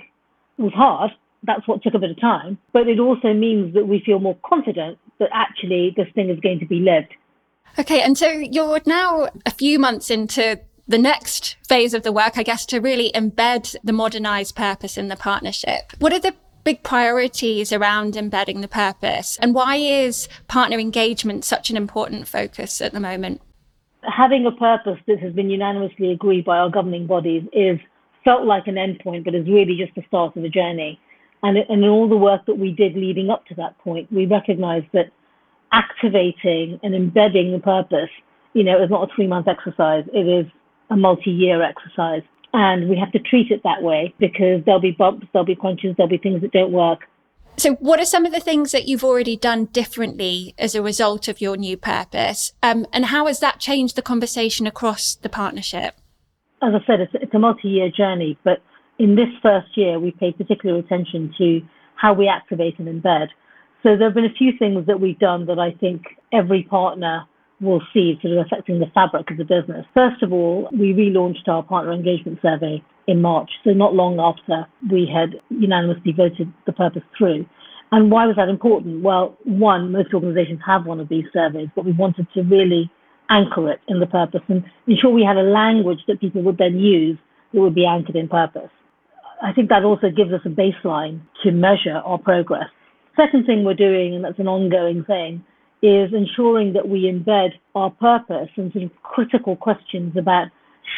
was 0.59 0.73
hard. 0.75 1.11
That's 1.43 1.67
what 1.67 1.83
took 1.83 1.95
a 1.95 1.99
bit 1.99 2.11
of 2.11 2.21
time. 2.21 2.59
But 2.73 2.89
it 2.89 3.01
also 3.01 3.33
means 3.33 3.75
that 3.75 3.87
we 3.87 4.03
feel 4.05 4.19
more 4.19 4.37
confident 4.45 4.99
that 5.19 5.31
actually 5.33 5.95
this 5.97 6.09
thing 6.15 6.29
is 6.29 6.39
going 6.41 6.61
to 6.61 6.67
be 6.67 6.81
lived. 6.81 7.15
Okay, 7.79 8.03
and 8.03 8.19
so 8.19 8.29
you're 8.29 8.81
now 8.85 9.29
a 9.47 9.51
few 9.51 9.79
months 9.79 10.11
into 10.11 10.61
the 10.91 10.99
next 10.99 11.57
phase 11.69 11.95
of 11.95 12.03
the 12.03 12.11
work, 12.11 12.37
I 12.37 12.43
guess, 12.43 12.67
to 12.67 12.81
really 12.81 13.13
embed 13.15 13.77
the 13.85 13.93
modernized 13.93 14.57
purpose 14.57 14.99
in 14.99 15.07
the 15.07 15.15
partnership. 15.15 15.93
What 16.01 16.13
are 16.13 16.19
the 16.19 16.35
big 16.65 16.83
priorities 16.83 17.73
around 17.73 18.17
embedding 18.17 18.61
the 18.61 18.69
purpose? 18.69 19.39
And 19.41 19.55
why 19.55 19.77
is 19.77 20.29
partner 20.49 20.79
engagement 20.79 21.45
such 21.45 21.71
an 21.71 21.77
important 21.77 22.27
focus 22.27 22.81
at 22.81 22.93
the 22.93 22.99
moment? 22.99 23.41
Having 24.03 24.47
a 24.47 24.53
purpose 24.53 24.99
that 25.07 25.21
has 25.21 25.33
been 25.33 25.49
unanimously 25.49 26.11
agreed 26.11 26.45
by 26.45 26.59
our 26.59 26.69
governing 26.69 27.07
bodies 27.07 27.45
is 27.53 27.79
felt 28.25 28.45
like 28.45 28.67
an 28.67 28.75
endpoint, 28.75 29.25
but 29.25 29.35
is 29.35 29.47
really 29.47 29.77
just 29.77 29.95
the 29.95 30.03
start 30.09 30.37
of 30.37 30.43
a 30.43 30.49
journey. 30.49 30.99
And, 31.45 31.57
in 31.57 31.85
all 31.85 32.09
the 32.09 32.17
work 32.17 32.47
that 32.47 32.59
we 32.59 32.73
did 32.73 32.97
leading 32.97 33.31
up 33.31 33.47
to 33.47 33.55
that 33.55 33.79
point, 33.79 34.13
we 34.13 34.27
recognized 34.27 34.87
that 34.93 35.11
activating 35.73 36.81
and 36.83 36.97
embedding 36.97 37.53
the 37.53 37.61
purpose, 37.61 38.11
you 38.55 38.65
know, 38.65 38.83
is 38.83 38.91
not 38.91 39.09
a 39.09 39.15
three 39.15 39.29
month 39.29 39.47
exercise. 39.47 40.05
It 40.13 40.27
is 40.27 40.47
a 40.91 40.97
multi-year 40.97 41.63
exercise. 41.63 42.23
And 42.53 42.91
we 42.91 42.99
have 42.99 43.13
to 43.13 43.19
treat 43.21 43.51
it 43.51 43.63
that 43.63 43.83
way 43.83 44.13
because 44.19 44.63
there'll 44.65 44.81
be 44.81 44.91
bumps, 44.91 45.27
there'll 45.33 45.47
be 45.47 45.55
crunches, 45.55 45.95
there'll 45.97 46.11
be 46.11 46.19
things 46.19 46.43
that 46.43 46.53
don't 46.53 46.73
work. 46.73 47.01
So, 47.57 47.75
what 47.75 48.01
are 48.01 48.07
some 48.07 48.25
of 48.25 48.33
the 48.33 48.41
things 48.41 48.73
that 48.73 48.89
you've 48.89 49.05
already 49.05 49.37
done 49.37 49.67
differently 49.67 50.55
as 50.59 50.75
a 50.75 50.83
result 50.83 51.29
of 51.29 51.41
your 51.41 51.57
new 51.57 51.77
purpose? 51.77 52.53
Um, 52.63 52.87
and 52.93 53.07
how 53.07 53.27
has 53.27 53.41
that 53.41 53.61
changed 53.61 53.97
the 53.97 54.03
conversation 54.03 54.67
across 54.67 55.15
the 55.15 55.29
partnership? 55.29 55.95
As 56.63 56.73
I 56.75 56.87
said, 56.87 57.01
it's, 57.01 57.13
it's 57.15 57.35
a 57.35 57.39
multi 57.39 57.69
year 57.69 57.91
journey, 57.91 58.39
but 58.45 58.63
in 58.99 59.15
this 59.15 59.29
first 59.43 59.77
year, 59.77 59.99
we 59.99 60.11
paid 60.11 60.39
particular 60.39 60.79
attention 60.79 61.35
to 61.39 61.61
how 61.97 62.15
we 62.15 62.29
activate 62.29 62.79
and 62.79 62.89
embed. 62.89 63.29
So, 63.83 63.97
there 63.97 64.09
have 64.09 64.15
been 64.15 64.25
a 64.25 64.35
few 64.39 64.53
things 64.59 64.87
that 64.87 65.01
we've 65.01 65.19
done 65.19 65.47
that 65.47 65.59
I 65.59 65.73
think 65.73 66.03
every 66.33 66.63
partner 66.63 67.27
will 67.61 67.83
see 67.93 68.19
sort 68.23 68.37
of 68.37 68.47
affecting 68.47 68.79
the 68.79 68.91
fabric 68.95 69.31
of 69.31 69.37
the 69.37 69.45
business. 69.45 69.85
First 69.95 70.23
of 70.23 70.33
all, 70.33 70.69
we 70.73 70.93
relaunched 70.95 71.47
our 71.47 71.63
partner 71.63 71.93
engagement 71.93 72.39
survey 72.41 72.83
in 73.07 73.21
March, 73.21 73.51
so 73.65 73.71
not 73.71 73.95
long 73.95 74.19
after 74.19 74.67
we 74.91 75.09
had 75.13 75.41
unanimously 75.51 76.13
voted 76.17 76.53
the 76.67 76.73
purpose 76.73 77.03
through. 77.17 77.45
And 77.93 78.11
why 78.11 78.27
was 78.27 78.37
that 78.37 78.49
important? 78.49 79.03
Well, 79.03 79.37
one, 79.45 79.93
most 79.93 80.15
organizations 80.15 80.61
have 80.65 80.87
one 80.87 81.01
of 81.01 81.09
these 81.09 81.25
surveys, 81.33 81.69
but 81.75 81.85
we 81.85 81.93
wanted 81.93 82.29
to 82.35 82.43
really 82.43 82.91
anchor 83.29 83.71
it 83.71 83.81
in 83.89 84.01
the 84.01 84.07
purpose 84.07 84.41
and 84.49 84.65
ensure 84.87 85.11
we 85.11 85.25
had 85.25 85.37
a 85.37 85.43
language 85.43 86.01
that 86.09 86.21
people 86.21 86.43
would 86.43 86.59
then 86.59 86.79
use 86.79 87.19
that 87.53 87.61
would 87.61 87.75
be 87.75 87.87
anchored 87.87 88.17
in 88.17 88.29
purpose. 88.29 88.71
I 89.43 89.53
think 89.53 89.69
that 89.71 89.85
also 89.85 90.11
gives 90.11 90.33
us 90.33 90.41
a 90.45 90.49
baseline 90.49 91.21
to 91.43 91.51
measure 91.51 92.03
our 92.05 92.19
progress. 92.19 92.69
Second 93.17 93.47
thing 93.47 93.65
we're 93.65 93.75
doing, 93.75 94.15
and 94.15 94.25
that's 94.25 94.39
an 94.39 94.49
ongoing 94.49 95.05
thing, 95.05 95.45
is 95.83 96.13
ensuring 96.13 96.73
that 96.75 96.89
we 96.89 97.05
embed 97.05 97.51
our 97.75 97.91
purpose 97.91 98.49
and 98.57 98.73
sort 98.73 98.85
of 98.85 99.03
critical 99.03 99.57
questions 99.57 100.15
about 100.17 100.49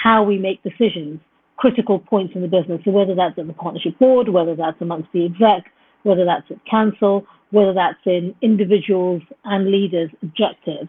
how 0.03 0.23
we 0.23 0.38
make 0.38 0.62
decisions, 0.62 1.21
critical 1.57 1.99
points 1.99 2.35
in 2.35 2.42
the 2.42 2.49
business. 2.49 2.81
So 2.85 2.90
whether 2.90 3.14
that's 3.14 3.38
at 3.38 3.47
the 3.47 3.53
partnership 3.53 3.99
board, 3.99 4.29
whether 4.29 4.57
that's 4.57 4.81
amongst 4.81 5.12
the 5.12 5.25
exec, 5.25 5.71
whether 6.03 6.25
that's 6.25 6.51
at 6.51 6.64
council, 6.68 7.27
whether 7.51 7.73
that's 7.73 7.99
in 8.07 8.35
individuals 8.42 9.23
and 9.45 9.71
leaders' 9.71 10.11
objectives, 10.23 10.88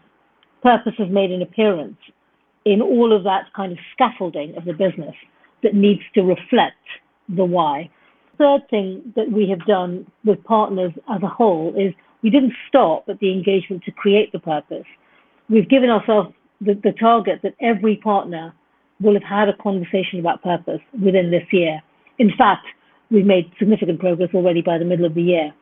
purpose 0.64 0.94
has 0.98 1.10
made 1.10 1.32
an 1.32 1.42
appearance 1.42 1.98
in 2.66 2.82
all 2.82 3.16
of 3.16 3.24
that 3.24 3.46
kind 3.56 3.72
of 3.72 3.78
scaffolding 3.94 4.56
of 4.56 4.66
the 4.66 4.74
business 4.74 5.14
that 5.62 5.76
needs 5.76 6.02
to 6.16 6.22
reflect 6.22 6.78
the 7.30 7.44
why. 7.44 7.90
Third 8.38 8.62
thing 8.70 9.14
that 9.16 9.32
we 9.32 9.48
have 9.50 9.66
done 9.68 10.10
with 10.26 10.44
partners 10.44 10.94
as 11.14 11.22
a 11.22 11.28
whole 11.28 11.74
is 11.78 11.94
we 12.24 12.30
didn't 12.30 12.54
stop 12.68 13.06
at 13.10 13.20
the 13.20 13.32
engagement 13.32 13.84
to 13.84 13.92
create 13.92 14.32
the 14.32 14.40
purpose. 14.40 14.86
We've 15.50 15.70
given 15.70 15.90
ourselves 15.90 16.34
the, 16.62 16.74
the 16.82 16.94
target 16.94 17.42
that 17.44 17.54
every 17.62 17.98
partner 17.98 18.54
will 19.02 19.14
have 19.14 19.24
had 19.24 19.50
a 19.50 19.58
conversation 19.62 20.20
about 20.20 20.42
purpose 20.42 20.80
within 20.94 21.30
this 21.30 21.44
year. 21.52 21.82
In 22.18 22.32
fact, 22.38 22.66
we've 23.12 23.26
made 23.26 23.52
significant 23.60 24.00
progress 24.00 24.30
already 24.34 24.62
by 24.62 24.78
the 24.78 24.86
middle 24.86 25.06
of 25.06 25.14
the 25.14 25.22
year. 25.22 25.54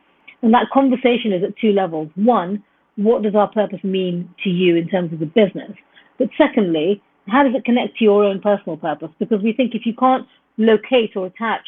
And 0.42 0.54
that 0.54 0.70
conversation 0.72 1.32
is 1.32 1.42
at 1.42 1.56
two 1.60 1.72
levels. 1.72 2.08
One, 2.14 2.62
what 2.96 3.22
does 3.22 3.34
our 3.34 3.48
purpose 3.48 3.82
mean 3.82 4.28
to 4.44 4.50
you 4.50 4.76
in 4.76 4.88
terms 4.88 5.12
of 5.12 5.18
the 5.18 5.26
business? 5.26 5.72
But 6.18 6.28
secondly, 6.38 7.02
how 7.26 7.42
does 7.42 7.54
it 7.54 7.64
connect 7.64 7.98
to 7.98 8.04
your 8.04 8.24
own 8.24 8.40
personal 8.40 8.76
purpose? 8.76 9.10
Because 9.18 9.42
we 9.42 9.52
think 9.52 9.74
if 9.74 9.86
you 9.86 9.94
can't 9.94 10.26
locate 10.58 11.16
or 11.16 11.26
attach 11.26 11.66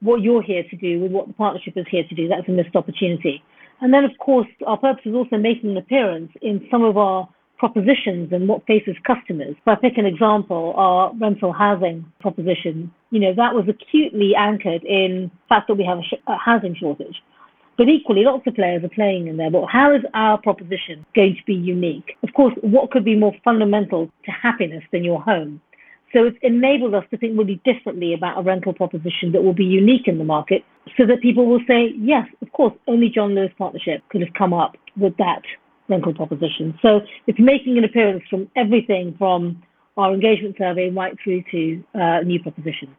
what 0.00 0.20
you're 0.20 0.42
here 0.42 0.64
to 0.68 0.76
do 0.76 1.00
with 1.00 1.12
what 1.12 1.28
the 1.28 1.34
partnership 1.34 1.74
is 1.76 1.86
here 1.90 2.04
to 2.08 2.14
do, 2.14 2.28
that's 2.28 2.48
a 2.48 2.52
missed 2.52 2.74
opportunity. 2.74 3.42
And 3.84 3.92
then, 3.92 4.02
of 4.02 4.12
course, 4.16 4.46
our 4.66 4.78
purpose 4.78 5.02
is 5.04 5.14
also 5.14 5.36
making 5.36 5.72
an 5.72 5.76
appearance 5.76 6.32
in 6.40 6.66
some 6.70 6.82
of 6.82 6.96
our 6.96 7.28
propositions 7.58 8.32
and 8.32 8.48
what 8.48 8.64
faces 8.64 8.96
customers. 9.06 9.56
If 9.60 9.68
I 9.68 9.74
pick 9.74 9.98
an 9.98 10.06
example, 10.06 10.72
our 10.74 11.12
rental 11.20 11.52
housing 11.52 12.10
proposition, 12.18 12.90
you 13.10 13.20
know, 13.20 13.34
that 13.36 13.54
was 13.54 13.66
acutely 13.68 14.34
anchored 14.34 14.84
in 14.84 15.30
the 15.30 15.48
fact 15.50 15.68
that 15.68 15.74
we 15.74 15.84
have 15.84 15.98
a, 15.98 16.02
sh- 16.02 16.24
a 16.26 16.38
housing 16.38 16.74
shortage. 16.74 17.22
But 17.76 17.90
equally, 17.90 18.24
lots 18.24 18.46
of 18.46 18.54
players 18.54 18.82
are 18.84 18.88
playing 18.88 19.26
in 19.26 19.36
there. 19.36 19.50
But 19.50 19.66
how 19.66 19.94
is 19.94 20.00
our 20.14 20.38
proposition 20.40 21.04
going 21.14 21.36
to 21.36 21.44
be 21.46 21.52
unique? 21.52 22.16
Of 22.22 22.32
course, 22.32 22.54
what 22.62 22.90
could 22.90 23.04
be 23.04 23.16
more 23.16 23.34
fundamental 23.44 24.06
to 24.24 24.30
happiness 24.30 24.82
than 24.92 25.04
your 25.04 25.20
home? 25.20 25.60
So 26.14 26.26
it's 26.26 26.38
enabled 26.42 26.94
us 26.94 27.02
to 27.10 27.18
think 27.18 27.36
really 27.36 27.60
differently 27.64 28.14
about 28.14 28.38
a 28.38 28.42
rental 28.42 28.72
proposition 28.72 29.32
that 29.32 29.42
will 29.42 29.52
be 29.52 29.64
unique 29.64 30.06
in 30.06 30.18
the 30.18 30.24
market 30.24 30.62
so 30.96 31.06
that 31.06 31.20
people 31.20 31.46
will 31.46 31.60
say, 31.66 31.92
yes, 31.98 32.26
of 32.40 32.52
course, 32.52 32.72
only 32.86 33.08
John 33.08 33.34
Lewis 33.34 33.50
Partnership 33.58 34.00
could 34.10 34.20
have 34.20 34.32
come 34.38 34.54
up 34.54 34.76
with 34.96 35.16
that 35.16 35.42
rental 35.88 36.14
proposition. 36.14 36.78
So 36.80 37.00
it's 37.26 37.40
making 37.40 37.78
an 37.78 37.84
appearance 37.84 38.22
from 38.30 38.48
everything 38.54 39.16
from 39.18 39.62
our 39.96 40.14
engagement 40.14 40.56
survey 40.56 40.88
right 40.90 41.16
through 41.22 41.42
to 41.50 41.84
uh, 41.94 42.20
new 42.20 42.40
propositions. 42.40 42.92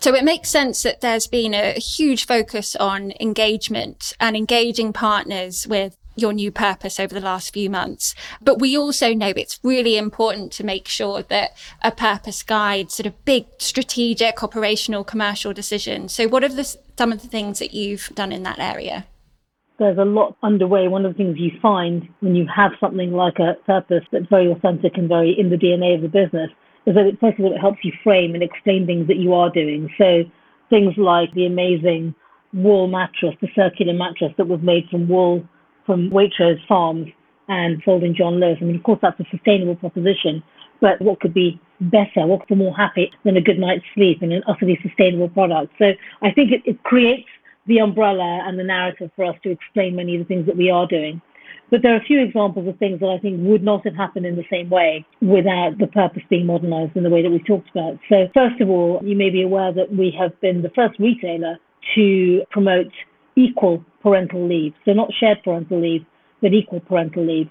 So 0.00 0.14
it 0.14 0.22
makes 0.22 0.48
sense 0.48 0.82
that 0.84 1.00
there's 1.00 1.26
been 1.26 1.54
a 1.54 1.72
huge 1.72 2.26
focus 2.26 2.76
on 2.76 3.12
engagement 3.20 4.12
and 4.20 4.36
engaging 4.36 4.92
partners 4.92 5.66
with 5.66 5.96
your 6.20 6.32
new 6.32 6.50
purpose 6.50 6.98
over 7.00 7.14
the 7.14 7.20
last 7.20 7.52
few 7.52 7.70
months. 7.70 8.14
But 8.40 8.60
we 8.60 8.76
also 8.76 9.14
know 9.14 9.32
it's 9.36 9.60
really 9.62 9.96
important 9.96 10.52
to 10.52 10.64
make 10.64 10.88
sure 10.88 11.22
that 11.22 11.56
a 11.82 11.90
purpose 11.90 12.42
guides 12.42 12.94
sort 12.94 13.06
of 13.06 13.24
big 13.24 13.46
strategic, 13.58 14.42
operational, 14.42 15.04
commercial 15.04 15.52
decisions. 15.52 16.14
So 16.14 16.28
what 16.28 16.44
are 16.44 16.48
the, 16.48 16.76
some 16.96 17.12
of 17.12 17.22
the 17.22 17.28
things 17.28 17.58
that 17.58 17.72
you've 17.72 18.10
done 18.14 18.32
in 18.32 18.42
that 18.42 18.58
area? 18.58 19.06
There's 19.78 19.98
a 19.98 20.04
lot 20.04 20.36
underway. 20.42 20.88
One 20.88 21.06
of 21.06 21.12
the 21.12 21.16
things 21.16 21.38
you 21.38 21.52
find 21.62 22.08
when 22.20 22.34
you 22.34 22.46
have 22.54 22.72
something 22.80 23.12
like 23.12 23.38
a 23.38 23.54
purpose 23.64 24.02
that's 24.10 24.26
very 24.28 24.50
authentic 24.50 24.96
and 24.96 25.08
very 25.08 25.38
in 25.38 25.50
the 25.50 25.56
DNA 25.56 25.94
of 25.94 26.02
the 26.02 26.08
business 26.08 26.50
is 26.84 26.94
that 26.94 27.06
it, 27.06 27.20
first 27.20 27.38
of 27.38 27.44
all, 27.44 27.54
it 27.54 27.60
helps 27.60 27.78
you 27.84 27.92
frame 28.02 28.34
and 28.34 28.42
explain 28.42 28.86
things 28.86 29.06
that 29.06 29.18
you 29.18 29.34
are 29.34 29.50
doing. 29.50 29.88
So 29.96 30.24
things 30.68 30.94
like 30.96 31.32
the 31.34 31.46
amazing 31.46 32.14
wool 32.52 32.88
mattress, 32.88 33.34
the 33.40 33.48
circular 33.54 33.92
mattress 33.92 34.32
that 34.36 34.48
was 34.48 34.60
made 34.62 34.88
from 34.90 35.08
wool 35.08 35.46
from 35.88 36.10
Waitrose 36.10 36.60
Farms 36.68 37.08
and 37.48 37.80
sold 37.82 38.02
in 38.04 38.14
John 38.14 38.38
Lewis. 38.38 38.58
I 38.60 38.64
mean, 38.64 38.76
of 38.76 38.82
course, 38.82 38.98
that's 39.00 39.18
a 39.18 39.24
sustainable 39.30 39.74
proposition, 39.74 40.42
but 40.82 41.00
what 41.00 41.18
could 41.20 41.32
be 41.32 41.58
better, 41.80 42.26
what 42.26 42.40
could 42.40 42.48
be 42.48 42.54
more 42.56 42.76
happy 42.76 43.10
than 43.24 43.38
a 43.38 43.40
good 43.40 43.58
night's 43.58 43.86
sleep 43.94 44.20
and 44.20 44.30
an 44.34 44.42
utterly 44.46 44.78
sustainable 44.82 45.30
product? 45.30 45.72
So 45.78 45.92
I 46.20 46.30
think 46.30 46.52
it, 46.52 46.60
it 46.66 46.82
creates 46.82 47.28
the 47.66 47.78
umbrella 47.78 48.44
and 48.46 48.58
the 48.58 48.64
narrative 48.64 49.10
for 49.16 49.24
us 49.24 49.36
to 49.44 49.50
explain 49.50 49.96
many 49.96 50.14
of 50.14 50.20
the 50.20 50.26
things 50.26 50.44
that 50.44 50.58
we 50.58 50.70
are 50.70 50.86
doing. 50.86 51.22
But 51.70 51.82
there 51.82 51.94
are 51.94 52.00
a 52.00 52.04
few 52.04 52.20
examples 52.20 52.68
of 52.68 52.78
things 52.78 53.00
that 53.00 53.08
I 53.08 53.18
think 53.18 53.40
would 53.40 53.62
not 53.62 53.84
have 53.86 53.94
happened 53.94 54.26
in 54.26 54.36
the 54.36 54.44
same 54.50 54.68
way 54.68 55.06
without 55.22 55.78
the 55.78 55.86
purpose 55.86 56.22
being 56.28 56.44
modernized 56.44 56.96
in 56.96 57.02
the 57.02 57.10
way 57.10 57.22
that 57.22 57.30
we 57.30 57.40
talked 57.40 57.70
about. 57.70 57.98
So, 58.10 58.28
first 58.34 58.60
of 58.60 58.68
all, 58.68 59.00
you 59.02 59.16
may 59.16 59.30
be 59.30 59.42
aware 59.42 59.72
that 59.72 59.94
we 59.94 60.14
have 60.18 60.38
been 60.40 60.62
the 60.62 60.70
first 60.70 60.98
retailer 60.98 61.58
to 61.94 62.42
promote 62.50 62.92
equal 63.38 63.84
parental 64.02 64.46
leave. 64.46 64.74
So 64.84 64.92
not 64.92 65.12
shared 65.18 65.42
parental 65.42 65.80
leave, 65.80 66.04
but 66.42 66.52
equal 66.52 66.80
parental 66.80 67.24
leave. 67.24 67.48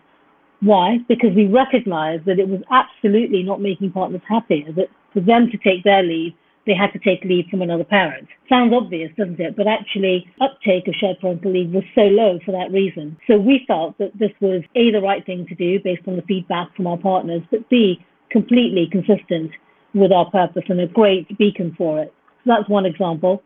Why? 0.59 0.97
Because 1.07 1.35
we 1.35 1.47
recognize 1.47 2.19
that 2.25 2.39
it 2.39 2.49
was 2.49 2.61
absolutely 2.71 3.43
not 3.43 3.61
making 3.61 3.91
partners 3.91 4.21
happier, 4.27 4.71
that 4.73 4.89
for 5.13 5.21
them 5.21 5.49
to 5.51 5.57
take 5.57 5.83
their 5.83 6.03
leave, 6.03 6.33
they 6.65 6.73
had 6.73 6.91
to 6.91 6.99
take 6.99 7.23
leave 7.23 7.45
from 7.49 7.61
another 7.61 7.85
parent. 7.85 8.27
Sounds 8.49 8.73
obvious, 8.73 9.09
doesn't 9.17 9.39
it? 9.39 9.55
But 9.55 9.67
actually, 9.67 10.29
uptake 10.41 10.87
of 10.87 10.95
shared 10.95 11.19
parental 11.21 11.53
leave 11.53 11.71
was 11.71 11.83
so 11.95 12.01
low 12.01 12.39
for 12.45 12.51
that 12.51 12.71
reason. 12.71 13.17
So 13.27 13.37
we 13.37 13.63
felt 13.67 13.97
that 13.99 14.17
this 14.19 14.31
was 14.41 14.63
A, 14.75 14.91
the 14.91 14.99
right 14.99 15.25
thing 15.25 15.45
to 15.47 15.55
do 15.55 15.79
based 15.79 16.07
on 16.07 16.17
the 16.17 16.21
feedback 16.23 16.75
from 16.75 16.87
our 16.87 16.97
partners, 16.97 17.41
but 17.49 17.69
B, 17.69 18.03
completely 18.29 18.87
consistent 18.91 19.51
with 19.93 20.11
our 20.11 20.29
purpose 20.29 20.63
and 20.67 20.81
a 20.81 20.87
great 20.87 21.37
beacon 21.37 21.73
for 21.77 22.01
it. 22.01 22.13
So 22.43 22.53
that's 22.53 22.69
one 22.69 22.85
example. 22.85 23.41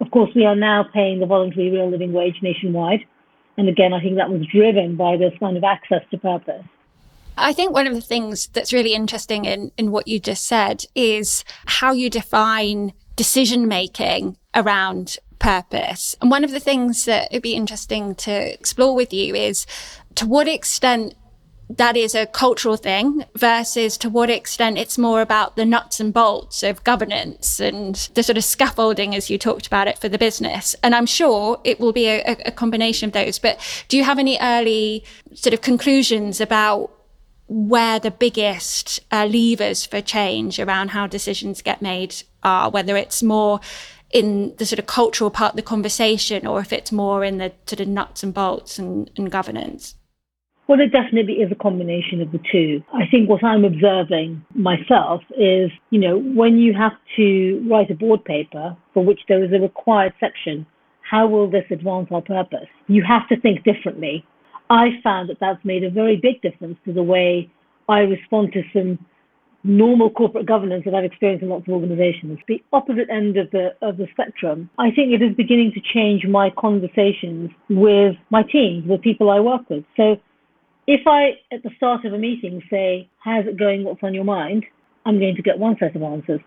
Of 0.00 0.10
course, 0.10 0.30
we 0.34 0.44
are 0.44 0.56
now 0.56 0.84
paying 0.92 1.20
the 1.20 1.26
voluntary 1.26 1.70
real 1.70 1.90
living 1.90 2.12
wage 2.12 2.36
nationwide. 2.42 3.00
And 3.56 3.68
again, 3.68 3.92
I 3.92 4.00
think 4.00 4.16
that 4.16 4.30
was 4.30 4.46
driven 4.46 4.96
by 4.96 5.16
this 5.16 5.32
kind 5.38 5.56
of 5.56 5.64
access 5.64 6.02
to 6.10 6.18
purpose. 6.18 6.64
I 7.36 7.52
think 7.52 7.72
one 7.72 7.86
of 7.86 7.94
the 7.94 8.00
things 8.00 8.48
that's 8.48 8.72
really 8.72 8.94
interesting 8.94 9.44
in, 9.44 9.72
in 9.76 9.90
what 9.90 10.06
you 10.06 10.20
just 10.20 10.46
said 10.46 10.84
is 10.94 11.44
how 11.66 11.92
you 11.92 12.08
define 12.10 12.92
decision 13.16 13.66
making 13.66 14.36
around 14.54 15.18
purpose. 15.38 16.16
And 16.20 16.30
one 16.30 16.44
of 16.44 16.52
the 16.52 16.60
things 16.60 17.04
that 17.06 17.28
it'd 17.30 17.42
be 17.42 17.54
interesting 17.54 18.14
to 18.16 18.52
explore 18.52 18.94
with 18.94 19.12
you 19.12 19.34
is 19.34 19.66
to 20.16 20.26
what 20.26 20.48
extent 20.48 21.14
that 21.70 21.96
is 21.96 22.14
a 22.14 22.26
cultural 22.26 22.76
thing 22.76 23.24
versus 23.34 23.96
to 23.98 24.10
what 24.10 24.28
extent 24.28 24.78
it's 24.78 24.98
more 24.98 25.22
about 25.22 25.56
the 25.56 25.64
nuts 25.64 25.98
and 25.98 26.12
bolts 26.12 26.62
of 26.62 26.84
governance 26.84 27.58
and 27.58 28.10
the 28.14 28.22
sort 28.22 28.36
of 28.36 28.44
scaffolding 28.44 29.14
as 29.14 29.30
you 29.30 29.38
talked 29.38 29.66
about 29.66 29.88
it 29.88 29.98
for 29.98 30.08
the 30.08 30.18
business. 30.18 30.76
And 30.82 30.94
I'm 30.94 31.06
sure 31.06 31.60
it 31.64 31.80
will 31.80 31.92
be 31.92 32.06
a, 32.06 32.36
a 32.44 32.52
combination 32.52 33.08
of 33.08 33.12
those. 33.12 33.38
But 33.38 33.58
do 33.88 33.96
you 33.96 34.04
have 34.04 34.18
any 34.18 34.38
early 34.40 35.04
sort 35.32 35.54
of 35.54 35.62
conclusions 35.62 36.40
about 36.40 36.90
where 37.46 37.98
the 37.98 38.10
biggest 38.10 39.00
uh, 39.10 39.26
levers 39.26 39.84
for 39.84 40.00
change 40.00 40.58
around 40.58 40.88
how 40.88 41.06
decisions 41.06 41.62
get 41.62 41.82
made 41.82 42.14
are, 42.42 42.70
whether 42.70 42.96
it's 42.96 43.22
more 43.22 43.60
in 44.10 44.54
the 44.56 44.66
sort 44.66 44.78
of 44.78 44.86
cultural 44.86 45.30
part 45.30 45.52
of 45.52 45.56
the 45.56 45.62
conversation 45.62 46.46
or 46.46 46.60
if 46.60 46.72
it's 46.72 46.92
more 46.92 47.24
in 47.24 47.38
the 47.38 47.52
sort 47.66 47.80
of 47.80 47.88
nuts 47.88 48.22
and 48.22 48.34
bolts 48.34 48.78
and, 48.78 49.10
and 49.16 49.30
governance? 49.30 49.94
Well, 50.66 50.80
it 50.80 50.92
definitely 50.92 51.34
is 51.34 51.52
a 51.52 51.56
combination 51.56 52.22
of 52.22 52.32
the 52.32 52.40
two. 52.50 52.82
I 52.92 53.06
think 53.10 53.28
what 53.28 53.44
I'm 53.44 53.64
observing 53.64 54.42
myself 54.54 55.20
is, 55.36 55.70
you 55.90 56.00
know, 56.00 56.18
when 56.18 56.58
you 56.58 56.72
have 56.72 56.94
to 57.16 57.66
write 57.70 57.90
a 57.90 57.94
board 57.94 58.24
paper 58.24 58.74
for 58.94 59.04
which 59.04 59.20
there 59.28 59.44
is 59.44 59.52
a 59.52 59.60
required 59.60 60.14
section, 60.18 60.64
how 61.02 61.26
will 61.26 61.50
this 61.50 61.66
advance 61.70 62.08
our 62.10 62.22
purpose? 62.22 62.68
You 62.86 63.02
have 63.04 63.28
to 63.28 63.38
think 63.40 63.62
differently. 63.62 64.24
I 64.70 65.00
found 65.02 65.28
that 65.28 65.38
that's 65.38 65.62
made 65.64 65.84
a 65.84 65.90
very 65.90 66.16
big 66.16 66.40
difference 66.40 66.78
to 66.86 66.94
the 66.94 67.02
way 67.02 67.50
I 67.86 68.00
respond 68.00 68.54
to 68.54 68.62
some 68.72 68.98
normal 69.64 70.10
corporate 70.10 70.46
governance 70.46 70.84
that 70.86 70.94
I've 70.94 71.04
experienced 71.04 71.42
in 71.42 71.50
lots 71.50 71.68
of 71.68 71.74
organizations. 71.74 72.38
The 72.48 72.62
opposite 72.72 73.10
end 73.10 73.36
of 73.36 73.50
the 73.50 73.74
of 73.82 73.98
the 73.98 74.06
spectrum, 74.12 74.70
I 74.78 74.90
think 74.90 75.12
it 75.12 75.22
is 75.22 75.34
beginning 75.36 75.72
to 75.72 75.80
change 75.80 76.26
my 76.26 76.50
conversations 76.58 77.50
with 77.68 78.16
my 78.30 78.42
teams, 78.42 78.86
with 78.88 79.02
people 79.02 79.30
I 79.30 79.40
work 79.40 79.68
with. 79.68 79.84
So 79.96 80.16
if 80.86 81.06
I, 81.06 81.38
at 81.52 81.62
the 81.62 81.70
start 81.76 82.04
of 82.04 82.12
a 82.12 82.18
meeting, 82.18 82.62
say, 82.70 83.08
How's 83.18 83.46
it 83.46 83.58
going? 83.58 83.84
What's 83.84 84.02
on 84.02 84.14
your 84.14 84.24
mind? 84.24 84.64
I'm 85.06 85.18
going 85.18 85.36
to 85.36 85.42
get 85.42 85.58
one 85.58 85.76
set 85.78 85.96
of 85.96 86.02
answers. 86.02 86.40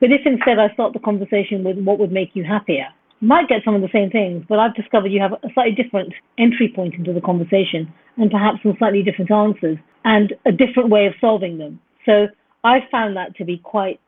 But 0.00 0.12
if 0.12 0.20
instead 0.24 0.58
I 0.58 0.72
start 0.74 0.92
the 0.92 0.98
conversation 0.98 1.64
with 1.64 1.78
what 1.78 1.98
would 1.98 2.12
make 2.12 2.30
you 2.34 2.44
happier, 2.44 2.86
you 3.20 3.28
might 3.28 3.48
get 3.48 3.62
some 3.64 3.74
of 3.74 3.80
the 3.80 3.88
same 3.92 4.10
things, 4.10 4.44
but 4.48 4.58
I've 4.58 4.74
discovered 4.74 5.08
you 5.08 5.20
have 5.20 5.32
a 5.32 5.52
slightly 5.54 5.74
different 5.74 6.12
entry 6.38 6.72
point 6.74 6.94
into 6.94 7.12
the 7.12 7.20
conversation 7.20 7.92
and 8.18 8.30
perhaps 8.30 8.62
some 8.62 8.74
slightly 8.78 9.02
different 9.02 9.30
answers 9.30 9.78
and 10.04 10.34
a 10.44 10.52
different 10.52 10.90
way 10.90 11.06
of 11.06 11.14
solving 11.20 11.58
them. 11.58 11.80
So 12.04 12.28
I 12.62 12.80
found 12.90 13.16
that 13.16 13.34
to 13.36 13.44
be 13.44 13.58
quite 13.58 14.00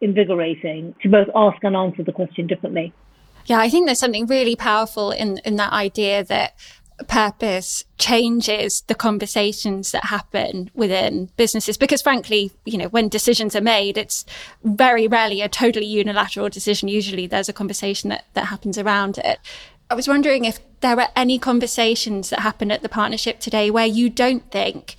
invigorating 0.00 0.94
to 1.02 1.08
both 1.08 1.28
ask 1.34 1.62
and 1.62 1.76
answer 1.76 2.02
the 2.02 2.12
question 2.12 2.46
differently. 2.46 2.92
Yeah, 3.46 3.58
I 3.60 3.68
think 3.68 3.86
there's 3.86 4.00
something 4.00 4.26
really 4.26 4.56
powerful 4.56 5.10
in, 5.10 5.38
in 5.44 5.56
that 5.56 5.72
idea 5.72 6.24
that 6.24 6.54
purpose 7.08 7.84
changes 7.98 8.82
the 8.82 8.94
conversations 8.94 9.92
that 9.92 10.06
happen 10.06 10.70
within 10.74 11.30
businesses. 11.36 11.76
Because 11.76 12.02
frankly 12.02 12.52
you 12.64 12.78
know 12.78 12.88
when 12.88 13.08
decisions 13.08 13.54
are 13.54 13.60
made 13.60 13.98
it's 13.98 14.24
very 14.64 15.06
rarely 15.06 15.42
a 15.42 15.48
totally 15.48 15.86
unilateral 15.86 16.48
decision. 16.48 16.88
Usually 16.88 17.26
there's 17.26 17.48
a 17.48 17.52
conversation 17.52 18.10
that, 18.10 18.24
that 18.34 18.46
happens 18.46 18.78
around 18.78 19.18
it. 19.18 19.38
I 19.88 19.94
was 19.94 20.08
wondering 20.08 20.44
if 20.44 20.58
there 20.80 20.98
are 20.98 21.08
any 21.14 21.38
conversations 21.38 22.30
that 22.30 22.40
happen 22.40 22.72
at 22.72 22.82
the 22.82 22.88
partnership 22.88 23.38
today 23.38 23.70
where 23.70 23.86
you 23.86 24.10
don't 24.10 24.50
think 24.50 24.96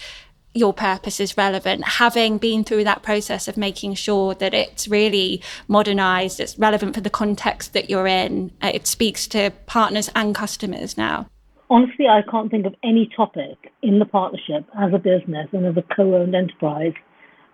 your 0.58 0.74
purpose 0.74 1.20
is 1.20 1.38
relevant, 1.38 1.84
having 1.84 2.38
been 2.38 2.64
through 2.64 2.84
that 2.84 3.04
process 3.04 3.48
of 3.48 3.58
making 3.58 3.94
sure 3.94 4.34
that 4.36 4.54
it's 4.54 4.88
really 4.88 5.42
modernized, 5.68 6.40
it's 6.40 6.58
relevant 6.58 6.96
for 6.96 7.02
the 7.02 7.10
context 7.10 7.74
that 7.74 7.90
you're 7.90 8.08
in, 8.08 8.52
uh, 8.62 8.72
it 8.74 8.88
speaks 8.88 9.28
to 9.28 9.52
partners 9.66 10.10
and 10.16 10.34
customers 10.34 10.98
now? 10.98 11.28
Honestly, 11.70 12.08
I 12.08 12.22
can't 12.30 12.50
think 12.52 12.66
of 12.66 12.76
any 12.84 13.10
topic 13.16 13.72
in 13.82 14.00
the 14.00 14.06
partnership 14.06 14.66
as 14.78 14.94
a 14.94 15.00
business 15.00 15.48
and 15.52 15.66
as 15.66 15.78
a 15.78 15.96
co 15.96 16.16
owned 16.16 16.36
enterprise. 16.36 16.94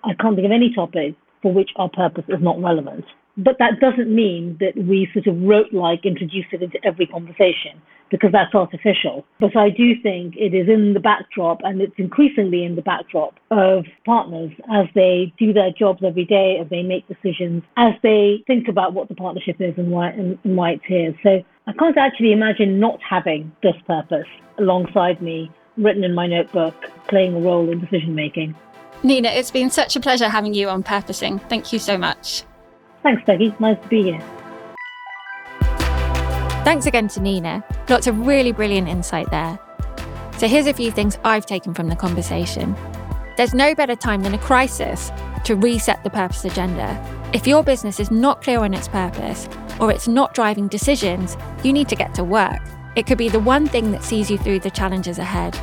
I 0.04 0.13
can't 0.19 0.36
think 0.36 0.45
of 0.45 0.52
any 0.52 0.73
topic 0.73 1.15
for 1.41 1.54
which 1.54 1.71
our 1.76 1.89
purpose 1.89 2.26
is 2.28 2.41
not 2.41 2.62
relevant. 2.62 3.06
But 3.36 3.58
that 3.60 3.80
doesn't 3.80 4.13
mean 4.13 4.58
that 4.60 4.78
we 4.78 5.10
sort 5.13 5.28
of 5.28 5.41
rote 5.41 5.73
like 5.73 6.06
introduce 6.06 6.45
it 6.52 6.62
into 6.62 6.78
every 6.86 7.08
conversation 7.08 7.82
because 8.12 8.32
that's 8.32 8.54
artificial. 8.54 9.26
But 9.39 9.58
I 9.58 9.69
do 9.71 9.99
think 10.04 10.36
it 10.38 10.54
is 10.54 10.69
in 10.69 10.93
the 10.93 10.99
backdrop 10.99 11.62
and 11.63 11.82
it's 11.82 11.95
increasingly 11.97 12.63
in 12.63 12.76
the 12.76 12.84
backdrop 12.84 13.34
of 13.49 13.86
partners 14.06 14.52
as 14.71 14.86
they 14.93 15.34
do 15.39 15.52
their 15.52 15.71
jobs 15.71 16.04
every 16.06 16.26
day, 16.26 16.60
as 16.62 16.69
they 16.69 16.84
make 16.84 17.08
decisions, 17.08 17.63
as 17.76 17.93
they 18.04 18.43
think 18.45 18.67
about 18.67 18.93
what 18.93 19.08
the 19.08 19.15
partnership 19.15 19.56
is 19.60 19.73
and 19.78 19.89
why, 19.89 20.10
and, 20.10 20.38
and 20.43 20.56
why 20.56 20.71
it's 20.73 20.86
here. 20.86 21.15
So 21.23 21.43
I 21.65 21.71
can't 21.73 21.97
actually 21.97 22.34
imagine 22.34 22.80
not 22.80 22.99
having 23.02 23.52
this 23.63 23.76
purpose 23.88 24.28
alongside 24.58 25.21
me, 25.21 25.49
written 25.78 26.04
in 26.04 26.13
my 26.13 26.28
notebook, 26.28 26.76
playing 27.08 27.36
a 27.36 27.39
role 27.39 27.69
in 27.69 27.80
decision 27.80 28.13
making. 28.13 28.54
Nina, 29.02 29.30
it's 29.30 29.52
been 29.52 29.69
such 29.69 29.95
a 29.95 29.99
pleasure 30.02 30.28
having 30.28 30.54
you 30.54 30.67
on 30.67 30.84
Purposing. 30.84 31.39
Thank 31.39 31.71
you 31.71 31.80
so 31.80 31.97
much. 31.97 32.43
Thanks, 33.02 33.23
Becky. 33.26 33.54
Nice 33.60 33.82
to 33.82 33.88
be 33.88 34.04
here. 34.04 34.19
Thanks 36.63 36.86
again 36.86 37.08
to 37.10 37.21
Nina. 37.21 37.63
Lots 37.89 38.08
of 38.08 38.26
really 38.26 38.52
brilliant 38.52 38.88
insight 38.88 39.30
there. 39.32 39.58
So 40.38 40.47
here's 40.47 40.67
a 40.67 40.73
few 40.73 40.91
things 40.91 41.17
I've 41.23 41.45
taken 41.45 41.73
from 41.73 41.88
the 41.88 41.95
conversation. 41.95 42.76
There's 43.35 43.55
no 43.55 43.73
better 43.73 43.95
time 43.95 44.21
than 44.21 44.35
a 44.35 44.37
crisis 44.37 45.11
to 45.45 45.55
reset 45.55 46.03
the 46.03 46.09
purpose 46.09 46.45
agenda. 46.45 47.01
If 47.33 47.47
your 47.47 47.63
business 47.63 47.99
is 47.99 48.11
not 48.11 48.43
clear 48.43 48.59
on 48.59 48.75
its 48.75 48.87
purpose 48.87 49.49
or 49.79 49.91
it's 49.91 50.07
not 50.07 50.35
driving 50.35 50.67
decisions, 50.67 51.35
you 51.63 51.73
need 51.73 51.89
to 51.89 51.95
get 51.95 52.13
to 52.15 52.23
work. 52.23 52.61
It 52.95 53.07
could 53.07 53.17
be 53.17 53.29
the 53.29 53.39
one 53.39 53.65
thing 53.67 53.91
that 53.91 54.03
sees 54.03 54.29
you 54.29 54.37
through 54.37 54.59
the 54.59 54.69
challenges 54.69 55.17
ahead. 55.17 55.59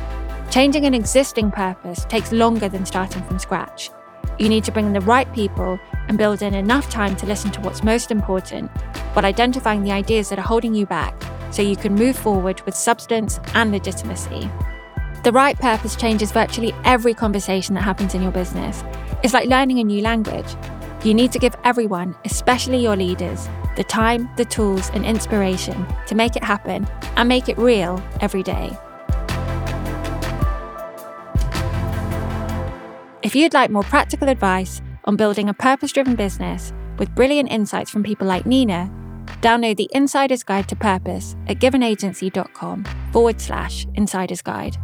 Changing 0.49 0.85
an 0.85 0.93
existing 0.93 1.49
purpose 1.49 2.03
takes 2.05 2.33
longer 2.33 2.67
than 2.67 2.85
starting 2.85 3.23
from 3.23 3.39
scratch. 3.39 3.89
You 4.37 4.49
need 4.49 4.65
to 4.65 4.71
bring 4.73 4.87
in 4.87 4.93
the 4.93 4.99
right 5.01 5.31
people 5.33 5.79
and 6.09 6.17
build 6.17 6.41
in 6.41 6.53
enough 6.53 6.89
time 6.89 7.15
to 7.15 7.25
listen 7.25 7.51
to 7.51 7.61
what's 7.61 7.85
most 7.85 8.11
important, 8.11 8.69
but 9.15 9.23
identifying 9.23 9.81
the 9.81 9.93
ideas 9.93 10.27
that 10.27 10.39
are 10.39 10.41
holding 10.41 10.75
you 10.75 10.85
back 10.85 11.15
so 11.51 11.61
you 11.61 11.77
can 11.77 11.95
move 11.95 12.17
forward 12.17 12.61
with 12.65 12.75
substance 12.75 13.39
and 13.53 13.71
legitimacy. 13.71 14.49
The 15.23 15.31
right 15.31 15.55
purpose 15.55 15.95
changes 15.95 16.31
virtually 16.31 16.73
every 16.83 17.13
conversation 17.13 17.75
that 17.75 17.83
happens 17.83 18.15
in 18.15 18.23
your 18.23 18.31
business. 18.31 18.83
It's 19.23 19.35
like 19.35 19.47
learning 19.47 19.77
a 19.77 19.83
new 19.83 20.01
language. 20.01 20.55
You 21.03 21.13
need 21.13 21.31
to 21.33 21.39
give 21.39 21.55
everyone, 21.63 22.15
especially 22.25 22.81
your 22.81 22.95
leaders, 22.95 23.47
the 23.75 23.83
time, 23.83 24.29
the 24.35 24.45
tools, 24.45 24.89
and 24.95 25.05
inspiration 25.05 25.85
to 26.07 26.15
make 26.15 26.35
it 26.35 26.43
happen 26.43 26.87
and 27.17 27.29
make 27.29 27.49
it 27.49 27.57
real 27.59 28.03
every 28.19 28.41
day. 28.41 28.75
If 33.21 33.35
you'd 33.35 33.53
like 33.53 33.69
more 33.69 33.83
practical 33.83 34.27
advice 34.27 34.81
on 35.05 35.17
building 35.17 35.49
a 35.49 35.53
purpose 35.53 35.91
driven 35.91 36.15
business 36.15 36.73
with 36.97 37.13
brilliant 37.13 37.51
insights 37.51 37.91
from 37.91 38.01
people 38.01 38.25
like 38.25 38.47
Nina, 38.47 38.91
download 39.41 39.77
the 39.77 39.89
Insider's 39.91 40.41
Guide 40.41 40.67
to 40.69 40.75
Purpose 40.75 41.35
at 41.47 41.59
givenagency.com 41.59 42.85
forward 43.11 43.39
slash 43.39 43.85
Insider's 43.93 44.41
Guide. 44.41 44.77